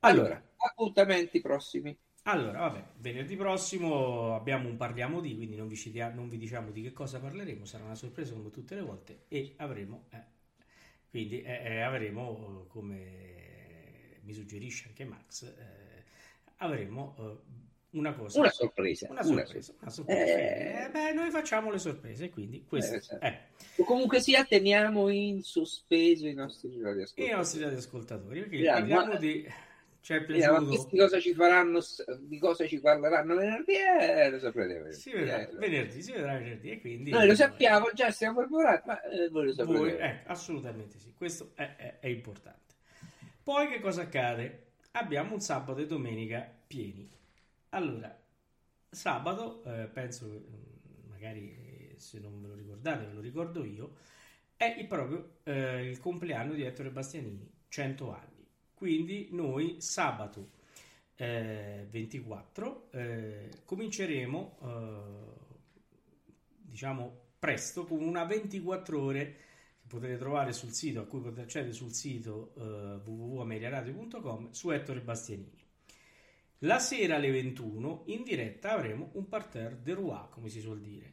Allora, 0.00 0.40
appuntamenti 0.58 1.40
prossimi. 1.40 1.98
Allora, 2.24 2.60
vabbè, 2.60 2.84
venerdì 2.98 3.34
prossimo 3.36 4.34
abbiamo 4.36 4.68
un 4.68 4.76
parliamo 4.76 5.20
di, 5.20 5.34
quindi 5.34 5.56
non 5.56 5.66
vi, 5.66 5.76
non 6.14 6.28
vi 6.28 6.38
diciamo 6.38 6.70
di 6.70 6.80
che 6.82 6.92
cosa 6.92 7.18
parleremo, 7.20 7.64
sarà 7.64 7.82
una 7.84 7.96
sorpresa 7.96 8.32
come 8.34 8.50
tutte 8.50 8.76
le 8.76 8.82
volte 8.82 9.24
e 9.28 9.54
avremo, 9.56 10.04
eh, 10.10 10.22
quindi 11.12 11.42
eh, 11.42 11.60
eh, 11.62 11.80
avremo, 11.82 12.64
eh, 12.64 12.68
come 12.68 14.18
mi 14.22 14.32
suggerisce 14.32 14.88
anche 14.88 15.04
Max, 15.04 15.42
eh, 15.44 16.04
avremo 16.56 17.14
eh, 17.18 17.60
una 17.90 18.14
cosa, 18.14 18.38
Una 18.40 18.48
sorpresa. 18.50 19.08
una 19.10 19.22
sorpresa, 19.22 19.74
una 19.82 19.90
sorpresa. 19.90 20.22
Eh. 20.38 20.84
Eh, 20.86 20.90
beh, 20.90 21.12
noi 21.12 21.30
facciamo 21.30 21.70
le 21.70 21.78
sorprese, 21.78 22.30
quindi 22.30 22.64
questo 22.64 22.94
Eh, 22.94 23.00
certo. 23.02 23.84
comunque 23.84 24.20
sia, 24.20 24.42
teniamo 24.46 25.10
in 25.10 25.42
sospeso 25.42 26.26
i 26.26 26.32
nostri 26.32 26.70
i 26.70 26.80
radioascoltatori. 26.80 27.36
nostri 27.36 27.60
radioascoltatori, 27.60 28.40
perché 28.40 28.64
parliamo 28.64 29.06
ma- 29.12 29.16
di... 29.18 29.46
Ci 30.02 30.14
è 30.14 30.24
piaciuto... 30.24 30.66
questi 30.66 30.96
cosa 30.96 31.20
ci 31.20 31.32
faranno, 31.32 31.80
di 32.20 32.38
cosa 32.38 32.66
ci 32.66 32.80
parleranno 32.80 33.36
venerdì? 33.36 33.74
Eh, 33.76 34.30
lo 34.30 34.38
saprete 34.40 34.74
venerdì. 34.74 34.94
Si 34.96 35.12
vedrà 35.12 35.48
Eh, 35.48 35.54
venerdì, 35.56 36.02
si 36.02 36.12
vedrà 36.12 36.32
venerdì 36.38 36.70
e 36.70 36.80
quindi... 36.80 37.10
Noi 37.10 37.26
lo 37.28 37.34
sappiamo, 37.36 37.90
già 37.94 38.10
stiamo 38.10 38.40
preparati, 38.40 38.88
ma 38.88 39.00
eh, 39.02 39.28
voi 39.28 39.46
lo 39.46 39.52
saprete. 39.52 39.78
Voi, 39.78 39.90
ecco, 39.96 40.28
assolutamente 40.30 40.98
sì, 40.98 41.14
questo 41.14 41.52
è, 41.54 41.76
è- 41.76 41.98
è 42.00 42.08
importante. 42.08 42.74
Poi 43.44 43.68
che 43.68 43.80
cosa 43.80 44.02
accade? 44.02 44.72
Abbiamo 44.92 45.34
un 45.34 45.40
sabato 45.40 45.80
e 45.80 45.86
domenica 45.86 46.48
pieni. 46.66 47.08
Allora, 47.70 48.20
sabato, 48.90 49.62
eh, 49.64 49.86
penso, 49.86 50.26
mm, 50.26 51.08
magari 51.10 51.90
eh, 51.92 51.94
se 51.98 52.18
non 52.18 52.40
ve 52.42 52.48
lo 52.48 52.54
ricordate, 52.54 53.06
ve 53.06 53.12
lo 53.12 53.20
ricordo 53.20 53.64
io, 53.64 53.96
è 54.56 54.74
il 54.78 54.86
proprio 54.86 55.36
eh, 55.44 55.88
il 55.88 55.98
compleanno 56.00 56.54
di 56.54 56.62
Ettore 56.64 56.90
Bastianini, 56.90 57.48
100 57.68 58.12
anni. 58.12 58.30
Quindi 58.82 59.28
noi 59.30 59.76
sabato 59.78 60.50
eh, 61.14 61.86
24 61.88 62.88
eh, 62.90 63.48
cominceremo, 63.64 64.58
eh, 64.60 65.40
diciamo, 66.62 67.16
presto 67.38 67.84
con 67.84 68.02
una 68.02 68.24
24 68.24 69.00
ore 69.00 69.36
che 69.78 69.86
potete 69.86 70.16
trovare 70.16 70.52
sul 70.52 70.72
sito, 70.72 70.98
a 70.98 71.04
cui 71.04 71.20
potete 71.20 71.42
accedere 71.42 71.72
sul 71.72 71.92
sito 71.92 72.54
eh, 72.56 73.08
www.ameriaradio.com 73.08 74.50
su 74.50 74.70
Ettore 74.72 75.00
Bastianini. 75.00 75.64
La 76.58 76.80
sera 76.80 77.14
alle 77.14 77.30
21 77.30 78.02
in 78.06 78.24
diretta 78.24 78.72
avremo 78.72 79.10
un 79.12 79.28
parterre 79.28 79.78
de 79.80 79.94
roi, 79.94 80.26
come 80.30 80.48
si 80.48 80.58
suol 80.58 80.80
dire. 80.80 81.12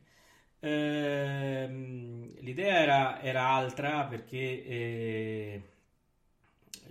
Ehm, 0.58 2.34
l'idea 2.40 2.82
era, 2.82 3.22
era 3.22 3.48
altra 3.50 4.06
perché 4.06 4.66
eh, 4.66 5.64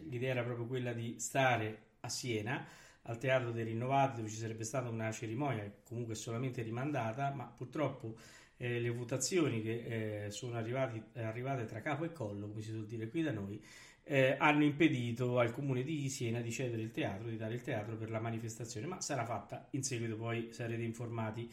l'idea 0.09 0.31
era 0.31 0.43
proprio 0.43 0.67
quella 0.67 0.93
di 0.93 1.17
stare 1.19 1.87
a 2.01 2.09
Siena 2.09 2.67
al 3.03 3.19
Teatro 3.19 3.51
dei 3.51 3.65
Rinnovati 3.65 4.17
dove 4.17 4.29
ci 4.29 4.37
sarebbe 4.37 4.65
stata 4.65 4.89
una 4.89 5.11
cerimonia 5.13 5.71
comunque 5.85 6.15
solamente 6.15 6.63
rimandata, 6.63 7.33
ma 7.33 7.45
purtroppo 7.45 8.17
eh, 8.59 8.81
le 8.81 8.91
votazioni 8.91 9.63
che 9.63 10.27
eh, 10.27 10.31
sono 10.31 10.57
arrivati- 10.57 11.03
arrivate 11.15 11.65
tra 11.65 11.81
capo 11.81 12.05
e 12.05 12.13
collo, 12.13 12.49
come 12.49 12.61
si 12.61 12.71
suol 12.71 12.87
dire 12.87 13.09
qui 13.09 13.23
da 13.23 13.33
noi, 13.33 13.63
eh, 14.05 14.37
hanno 14.39 14.65
impedito 14.65 15.39
al 15.39 15.53
comune 15.53 15.83
di 15.83 16.09
Siena 16.09 16.41
di 16.41 16.51
cedere 16.51 16.83
il 16.83 16.91
teatro, 16.91 17.29
di 17.29 17.37
dare 17.37 17.55
il 17.55 17.63
teatro 17.63 17.97
per 17.97 18.11
la 18.11 18.21
manifestazione, 18.21 18.87
ma 18.87 19.01
sarà 19.01 19.25
fatta 19.25 19.69
in 19.73 19.83
seguito, 19.83 20.17
poi 20.17 20.49
sarete 20.51 20.83
informati 20.83 21.51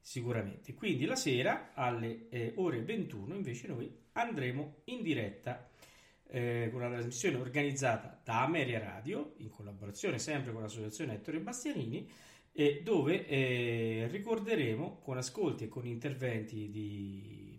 sicuramente. 0.00 0.74
Quindi 0.74 1.04
la 1.04 1.16
sera 1.16 1.70
alle 1.74 2.28
eh, 2.28 2.52
ore 2.56 2.82
21 2.82 3.34
invece 3.34 3.68
noi 3.68 3.90
andremo 4.12 4.82
in 4.84 5.02
diretta 5.02 5.68
eh, 6.34 6.70
con 6.72 6.80
una 6.80 6.90
trasmissione 6.90 7.36
organizzata 7.36 8.18
da 8.24 8.42
Ameria 8.42 8.78
Radio 8.78 9.34
in 9.38 9.50
collaborazione 9.50 10.18
sempre 10.18 10.50
con 10.50 10.62
l'associazione 10.62 11.14
Ettore 11.14 11.40
Bastianini 11.40 12.10
e 12.52 12.80
dove 12.82 13.26
eh, 13.26 14.08
ricorderemo 14.10 15.00
con 15.00 15.18
ascolti 15.18 15.64
e 15.64 15.68
con 15.68 15.86
interventi 15.86 16.70
di, 16.70 17.58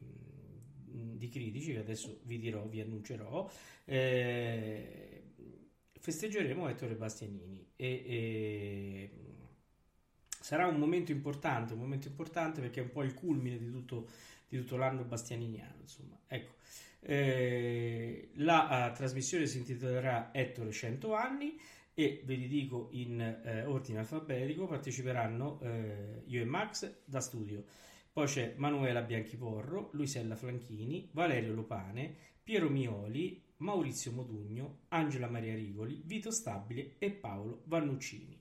di, 1.17 1.29
critici 1.29 1.73
che 1.73 1.79
adesso 1.79 2.21
vi 2.23 2.39
dirò, 2.39 2.65
vi 2.65 2.81
annuncerò, 2.81 3.47
eh, 3.85 5.23
festeggeremo 5.99 6.67
Ettore 6.67 6.95
Bastianini 6.95 7.73
e, 7.75 7.87
e, 7.87 9.11
sarà 10.27 10.65
un 10.65 10.77
momento 10.77 11.11
importante, 11.11 11.73
un 11.73 11.79
momento 11.79 12.07
importante 12.07 12.59
perché 12.59 12.79
è 12.79 12.83
un 12.83 12.91
po' 12.91 13.03
il 13.03 13.13
culmine 13.13 13.59
di 13.59 13.69
tutto, 13.69 14.09
di 14.47 14.57
tutto 14.57 14.77
l'anno 14.77 15.03
bastianiniano, 15.03 15.75
insomma, 15.79 16.19
ecco. 16.25 16.61
Eh, 17.05 18.29
la 18.35 18.89
uh, 18.91 18.95
trasmissione 18.95 19.45
si 19.45 19.57
intitolerà 19.57 20.29
Ettore 20.33 20.71
100 20.71 21.13
anni 21.13 21.59
e 21.93 22.21
ve 22.25 22.35
li 22.35 22.47
dico 22.47 22.87
in 22.91 23.19
eh, 23.19 23.65
ordine 23.65 23.99
alfabetico 23.99 24.65
parteciperanno 24.65 25.59
eh, 25.61 26.23
io 26.25 26.41
e 26.41 26.45
Max 26.45 27.01
da 27.05 27.19
studio 27.19 27.63
poi 28.13 28.27
c'è 28.27 28.53
Manuela 28.57 29.01
Bianchiporro, 29.01 29.89
Luisella 29.93 30.35
Flanchini, 30.35 31.09
Valerio 31.13 31.55
Lopane, 31.55 32.15
Piero 32.43 32.69
Mioli, 32.69 33.43
Maurizio 33.57 34.11
Modugno, 34.11 34.81
Angela 34.89 35.27
Maria 35.27 35.55
Rigoli, 35.55 36.03
Vito 36.05 36.29
Stabile 36.29 36.93
e 36.99 37.09
Paolo 37.09 37.63
Vannuccini. 37.65 38.39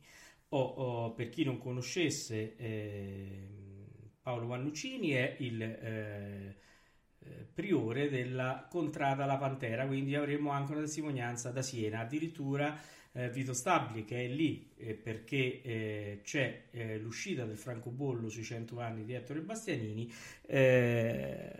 Oh, 0.50 0.60
oh, 0.60 1.14
per 1.14 1.30
chi 1.30 1.44
non 1.44 1.56
conoscesse, 1.56 2.54
eh, 2.56 3.48
Paolo 4.20 4.46
Vannuccini 4.48 5.12
è 5.12 5.36
il 5.38 5.62
eh, 7.25 7.47
priore 7.53 8.09
della 8.09 8.66
contrada 8.68 9.27
La 9.27 9.37
Pantera, 9.37 9.87
quindi 9.87 10.14
avremo 10.14 10.51
anche 10.51 10.73
una 10.73 10.81
testimonianza 10.83 11.51
da 11.51 11.62
Siena, 11.62 12.01
addirittura 12.01 12.79
eh, 13.12 13.31
Vito 13.31 13.53
Stabili 13.53 14.05
che 14.05 14.25
è 14.25 14.29
lì 14.29 14.70
eh, 14.77 14.95
perché 14.95 15.61
eh, 15.62 16.20
c'è 16.23 16.64
eh, 16.70 16.99
l'uscita 16.99 17.45
del 17.45 17.59
francobollo 17.59 18.29
sui 18.29 18.43
100 18.43 18.81
anni 18.81 19.05
di 19.05 19.12
Ettore 19.12 19.41
Bastianini, 19.41 20.11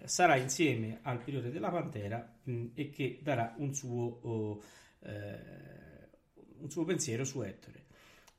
sarà 0.05 0.37
insieme 0.37 0.99
al 1.03 1.23
priore 1.23 1.51
della 1.51 1.71
Pantera 1.71 2.39
mh, 2.43 2.67
e 2.75 2.91
che 2.91 3.21
darà 3.23 3.55
un 3.59 3.75
suo, 3.75 4.19
oh, 4.23 4.63
un 5.03 6.71
suo 6.71 6.85
pensiero 6.85 7.25
su 7.25 7.41
Ettore. 7.43 7.83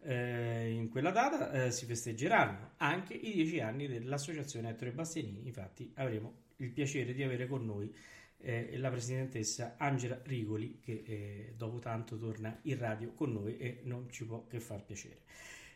Eh, 0.06 0.72
in 0.72 0.90
quella 0.90 1.12
data 1.12 1.50
eh, 1.52 1.72
si 1.72 1.86
festeggeranno 1.86 2.72
anche 2.78 3.14
i 3.14 3.32
dieci 3.32 3.62
anni 3.62 3.88
dell'associazione 3.88 4.70
Ettore 4.70 4.92
Bastianini, 4.92 5.46
infatti 5.46 5.92
avremo 5.96 6.43
il 6.64 6.72
piacere 6.72 7.14
di 7.14 7.24
avere 7.24 7.48
con 7.48 7.66
noi 7.66 7.94
eh, 8.40 8.78
la 8.78 8.90
presidentessa 8.90 9.76
Angela 9.78 10.20
Rigoli 10.24 10.80
che 10.80 11.04
eh, 11.06 11.54
dopo 11.56 11.80
tanto 11.80 12.18
torna 12.18 12.60
in 12.64 12.78
radio 12.78 13.14
con 13.14 13.32
noi 13.32 13.58
e 13.58 13.82
non 13.84 14.10
ci 14.10 14.26
può 14.26 14.46
che 14.48 14.60
far 14.60 14.84
piacere. 14.84 15.22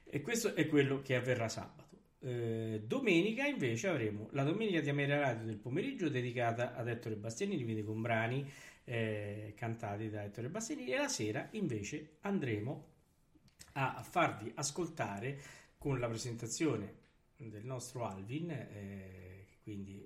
E 0.03 0.21
questo 0.21 0.55
è 0.55 0.67
quello 0.67 1.01
che 1.01 1.15
avverrà 1.15 1.49
sabato. 1.49 1.85
Eh, 2.19 2.81
domenica 2.85 3.45
invece 3.45 3.87
avremo 3.87 4.29
la 4.31 4.43
domenica 4.43 4.81
di 4.81 4.89
Ameria 4.89 5.19
Radio 5.19 5.45
del 5.45 5.57
pomeriggio 5.57 6.09
dedicata 6.09 6.73
ad 6.75 6.87
Ettore 6.87 7.15
Bastianini, 7.15 7.63
quindi 7.63 7.83
con 7.83 8.01
brani 8.01 8.49
eh, 8.83 9.53
cantati 9.55 10.09
da 10.09 10.23
Ettore 10.23 10.49
Bastianini 10.49 10.91
e 10.91 10.97
la 10.97 11.09
sera 11.09 11.47
invece 11.51 12.17
andremo 12.21 12.95
a 13.73 14.01
farvi 14.01 14.51
ascoltare 14.55 15.39
con 15.77 15.99
la 15.99 16.07
presentazione 16.07 17.05
del 17.37 17.63
nostro 17.63 18.05
Alvin, 18.05 18.49
eh, 18.49 19.45
quindi 19.61 20.03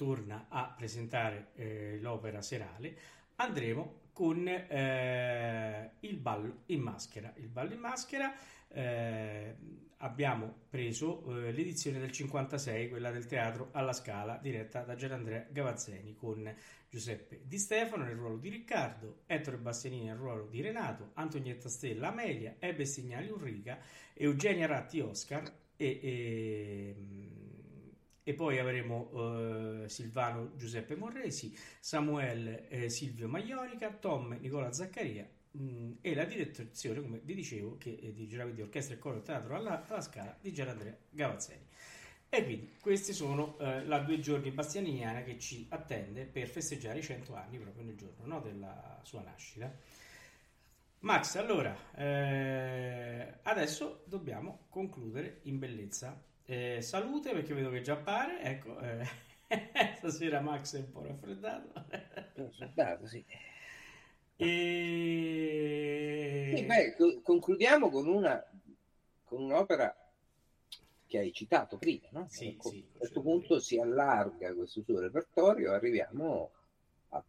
torna 0.00 0.46
a 0.48 0.72
presentare 0.74 1.48
eh, 1.56 1.98
l'opera 2.00 2.40
serale, 2.40 2.96
andremo 3.36 4.08
con 4.14 4.48
eh, 4.48 5.90
il 6.00 6.16
ballo 6.16 6.62
in 6.66 6.80
maschera. 6.80 7.30
Il 7.36 7.48
ballo 7.48 7.74
in 7.74 7.80
maschera 7.80 8.32
eh, 8.68 9.54
abbiamo 9.98 10.54
preso 10.70 11.22
eh, 11.28 11.52
l'edizione 11.52 11.98
del 11.98 12.12
56, 12.12 12.88
quella 12.88 13.10
del 13.10 13.26
teatro 13.26 13.68
alla 13.72 13.92
Scala, 13.92 14.38
diretta 14.40 14.84
da 14.84 14.94
Gianandrea 14.94 15.46
Gavazzeni, 15.50 16.14
con 16.16 16.50
Giuseppe 16.88 17.42
Di 17.44 17.58
Stefano 17.58 18.04
nel 18.04 18.16
ruolo 18.16 18.38
di 18.38 18.48
Riccardo, 18.48 19.24
Ettore 19.26 19.58
Bastianini 19.58 20.06
nel 20.06 20.16
ruolo 20.16 20.46
di 20.46 20.62
Renato, 20.62 21.10
Antonietta 21.12 21.68
Stella 21.68 22.08
Amelia, 22.08 22.56
Ebbe 22.58 22.86
Signali 22.86 23.28
Ulrica, 23.28 23.78
Eugenia 24.14 24.66
Ratti 24.66 25.00
Oscar 25.00 25.42
e, 25.76 26.00
e 26.02 27.39
e 28.30 28.34
poi 28.34 28.60
avremo 28.60 29.10
eh, 29.82 29.88
Silvano 29.88 30.52
Giuseppe 30.54 30.94
Morresi, 30.94 31.52
Samuel 31.80 32.66
eh, 32.68 32.88
Silvio 32.88 33.26
Maglionica, 33.26 33.90
Tom 33.90 34.36
Nicola 34.38 34.72
Zaccaria 34.72 35.28
mh, 35.50 35.62
mm, 35.64 35.92
e 36.00 36.14
la 36.14 36.24
direzione, 36.24 37.00
come 37.00 37.20
vi 37.24 37.34
dicevo, 37.34 37.76
che 37.76 37.98
eh, 38.00 38.12
dirigerà 38.12 38.44
quindi 38.44 38.62
orchestra 38.62 38.94
e 38.94 38.98
coro 38.98 39.20
teatro 39.20 39.56
alla, 39.56 39.84
alla 39.84 40.00
Scala 40.00 40.36
di 40.40 40.52
Gianandrea 40.52 40.96
Gavazzeni. 41.10 41.66
E 42.28 42.44
quindi 42.44 42.76
questi 42.80 43.12
sono 43.12 43.58
eh, 43.58 43.84
la 43.84 43.98
due 43.98 44.20
giorni 44.20 44.52
bastianiniana 44.52 45.22
che 45.22 45.36
ci 45.36 45.66
attende 45.68 46.24
per 46.24 46.46
festeggiare 46.46 47.00
i 47.00 47.02
100 47.02 47.34
anni 47.34 47.58
proprio 47.58 47.82
nel 47.82 47.96
giorno 47.96 48.26
no, 48.26 48.40
della 48.40 49.00
sua 49.02 49.22
nascita. 49.22 49.74
Max, 51.00 51.34
allora, 51.34 51.76
eh, 51.96 53.38
adesso 53.42 54.04
dobbiamo 54.06 54.66
concludere 54.68 55.40
in 55.44 55.58
bellezza 55.58 56.28
eh, 56.50 56.82
salute 56.82 57.30
perché 57.30 57.54
vedo 57.54 57.70
che 57.70 57.80
già 57.80 57.92
appare. 57.92 58.42
Ecco, 58.42 58.76
eh, 58.80 59.06
stasera 59.96 60.40
Max 60.40 60.74
è 60.74 60.80
un 60.80 60.90
po' 60.90 61.02
raffreddato. 61.02 61.72
raffreddato, 62.34 63.06
sì. 63.06 63.24
E... 64.34 65.72
Sì, 66.56 66.64
beh, 66.64 67.22
concludiamo 67.22 67.88
con, 67.88 68.08
una, 68.08 68.44
con 69.24 69.42
un'opera 69.42 69.94
che 71.06 71.18
hai 71.18 71.32
citato 71.32 71.78
prima, 71.78 72.08
no? 72.10 72.26
Sì, 72.28 72.48
ecco, 72.48 72.70
sì, 72.70 72.84
a 72.94 72.98
questo 72.98 73.20
punto 73.20 73.60
si 73.60 73.78
allarga 73.78 74.52
questo 74.52 74.82
suo 74.82 74.98
repertorio, 74.98 75.72
arriviamo 75.72 76.50
a 77.10 77.22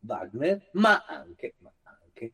Wagner, 0.00 0.70
ma 0.72 1.04
anche, 1.04 1.54
ma 1.58 1.70
anche 1.82 2.32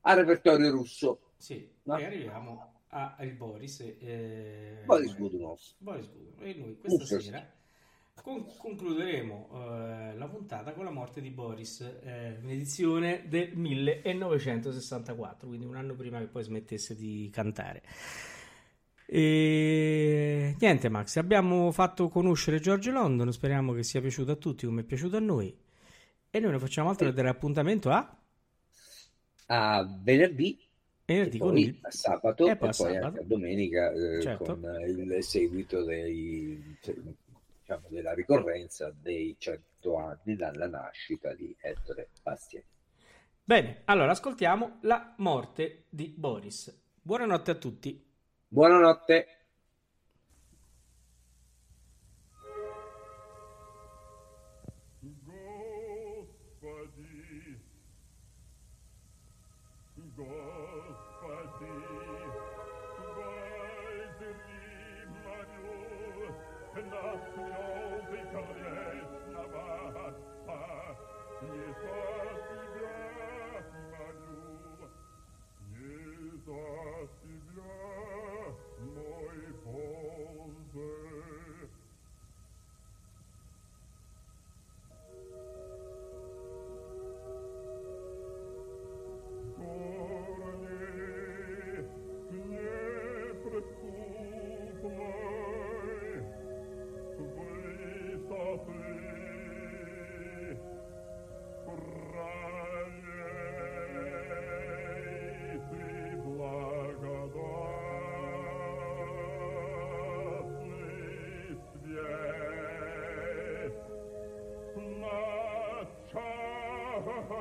al 0.00 0.16
repertorio 0.16 0.70
russo. 0.72 1.30
Sì, 1.36 1.70
no? 1.82 1.96
e 1.96 2.04
arriviamo 2.04 2.71
a 2.94 3.16
il 3.20 3.34
Boris. 3.34 3.80
Eh, 3.80 4.82
Boris 4.84 5.16
Godunov. 5.16 5.58
Boris 5.78 6.08
Godunov. 6.08 6.42
E 6.42 6.54
noi 6.54 6.78
questa 6.78 7.02
Uff, 7.02 7.22
sera 7.22 7.46
con- 8.20 8.46
concluderemo 8.56 9.48
eh, 9.52 10.14
la 10.16 10.28
puntata 10.28 10.72
con 10.72 10.84
la 10.84 10.90
morte 10.90 11.20
di 11.20 11.30
Boris, 11.30 11.80
eh, 11.80 12.38
un'edizione 12.42 13.24
del 13.28 13.56
1964, 13.56 15.48
quindi 15.48 15.66
un 15.66 15.76
anno 15.76 15.94
prima 15.94 16.18
che 16.18 16.26
poi 16.26 16.42
smettesse 16.42 16.94
di 16.94 17.30
cantare. 17.32 17.82
E 19.06 20.56
niente, 20.58 20.88
Max, 20.88 21.16
abbiamo 21.16 21.70
fatto 21.72 22.08
conoscere 22.08 22.60
George 22.60 22.90
London. 22.90 23.32
Speriamo 23.32 23.72
che 23.72 23.82
sia 23.82 24.00
piaciuto 24.00 24.32
a 24.32 24.36
tutti 24.36 24.66
come 24.66 24.82
è 24.82 24.84
piaciuto 24.84 25.16
a 25.16 25.20
noi. 25.20 25.54
E 26.30 26.40
noi 26.40 26.50
non 26.50 26.60
facciamo 26.60 26.88
altro 26.88 27.08
che 27.08 27.12
dare 27.14 27.28
appuntamento 27.28 27.90
a 27.90 28.16
a 29.46 29.84
venerdì 30.02 30.58
venerdì 31.04 31.38
con 31.38 31.58
il 31.58 31.78
sabato 31.88 32.46
e 32.48 32.56
poi, 32.56 32.70
poi 32.76 32.96
anche 32.96 33.26
domenica 33.26 33.92
eh, 33.92 34.20
certo. 34.20 34.44
con 34.44 34.64
il 34.86 35.22
seguito 35.22 35.84
dei, 35.84 36.76
cioè, 36.80 36.94
diciamo, 37.60 37.86
della 37.88 38.14
ricorrenza 38.14 38.92
dei 39.00 39.36
100 39.38 39.96
anni 39.96 40.36
dalla 40.36 40.68
nascita 40.68 41.34
di 41.34 41.54
Ettore 41.60 42.10
Bastiani. 42.22 42.66
Bene, 43.44 43.82
allora 43.86 44.12
ascoltiamo 44.12 44.78
la 44.82 45.14
morte 45.18 45.84
di 45.88 46.14
Boris. 46.16 46.80
Buonanotte 47.02 47.50
a 47.50 47.54
tutti. 47.56 48.10
Buonanotte. 48.46 49.41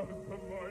Welcome, 0.01 0.25
my 0.29 0.70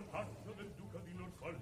un 0.00 0.10
braccio 0.10 0.52
del 0.56 0.72
duca 0.76 0.98
di 0.98 1.12
Norfolk. 1.14 1.58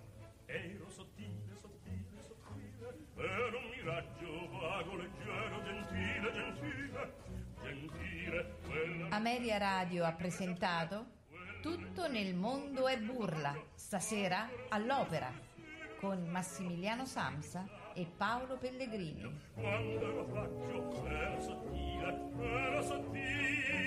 Ero 0.47 0.89
sottile, 0.89 1.57
sottile, 1.61 2.23
sottile 2.23 3.07
era 3.17 3.57
un 3.57 3.69
miraggio 3.71 4.49
vago, 4.51 4.97
leggero, 4.97 5.63
gentile, 5.65 6.33
gentile 6.33 7.15
gentile 7.61 8.55
quella... 8.65 9.09
Ameria 9.11 9.59
Radio 9.59 10.05
ha 10.05 10.13
presentato 10.13 11.17
Tutto 11.61 12.09
nel 12.09 12.35
mondo 12.35 12.87
è 12.87 12.99
burla 12.99 13.55
stasera 13.75 14.49
all'opera 14.69 15.31
con 16.01 16.25
Massimiliano 16.29 17.05
Samsa 17.05 17.67
e 17.93 18.07
Paolo 18.17 18.57
Pellegrini. 18.57 19.37
Quando 19.55 20.01
ero 20.01 20.25
faccio 20.27 21.05
era 21.05 21.41
sottile, 21.41 22.31
era 22.39 22.83
sottile 22.83 23.79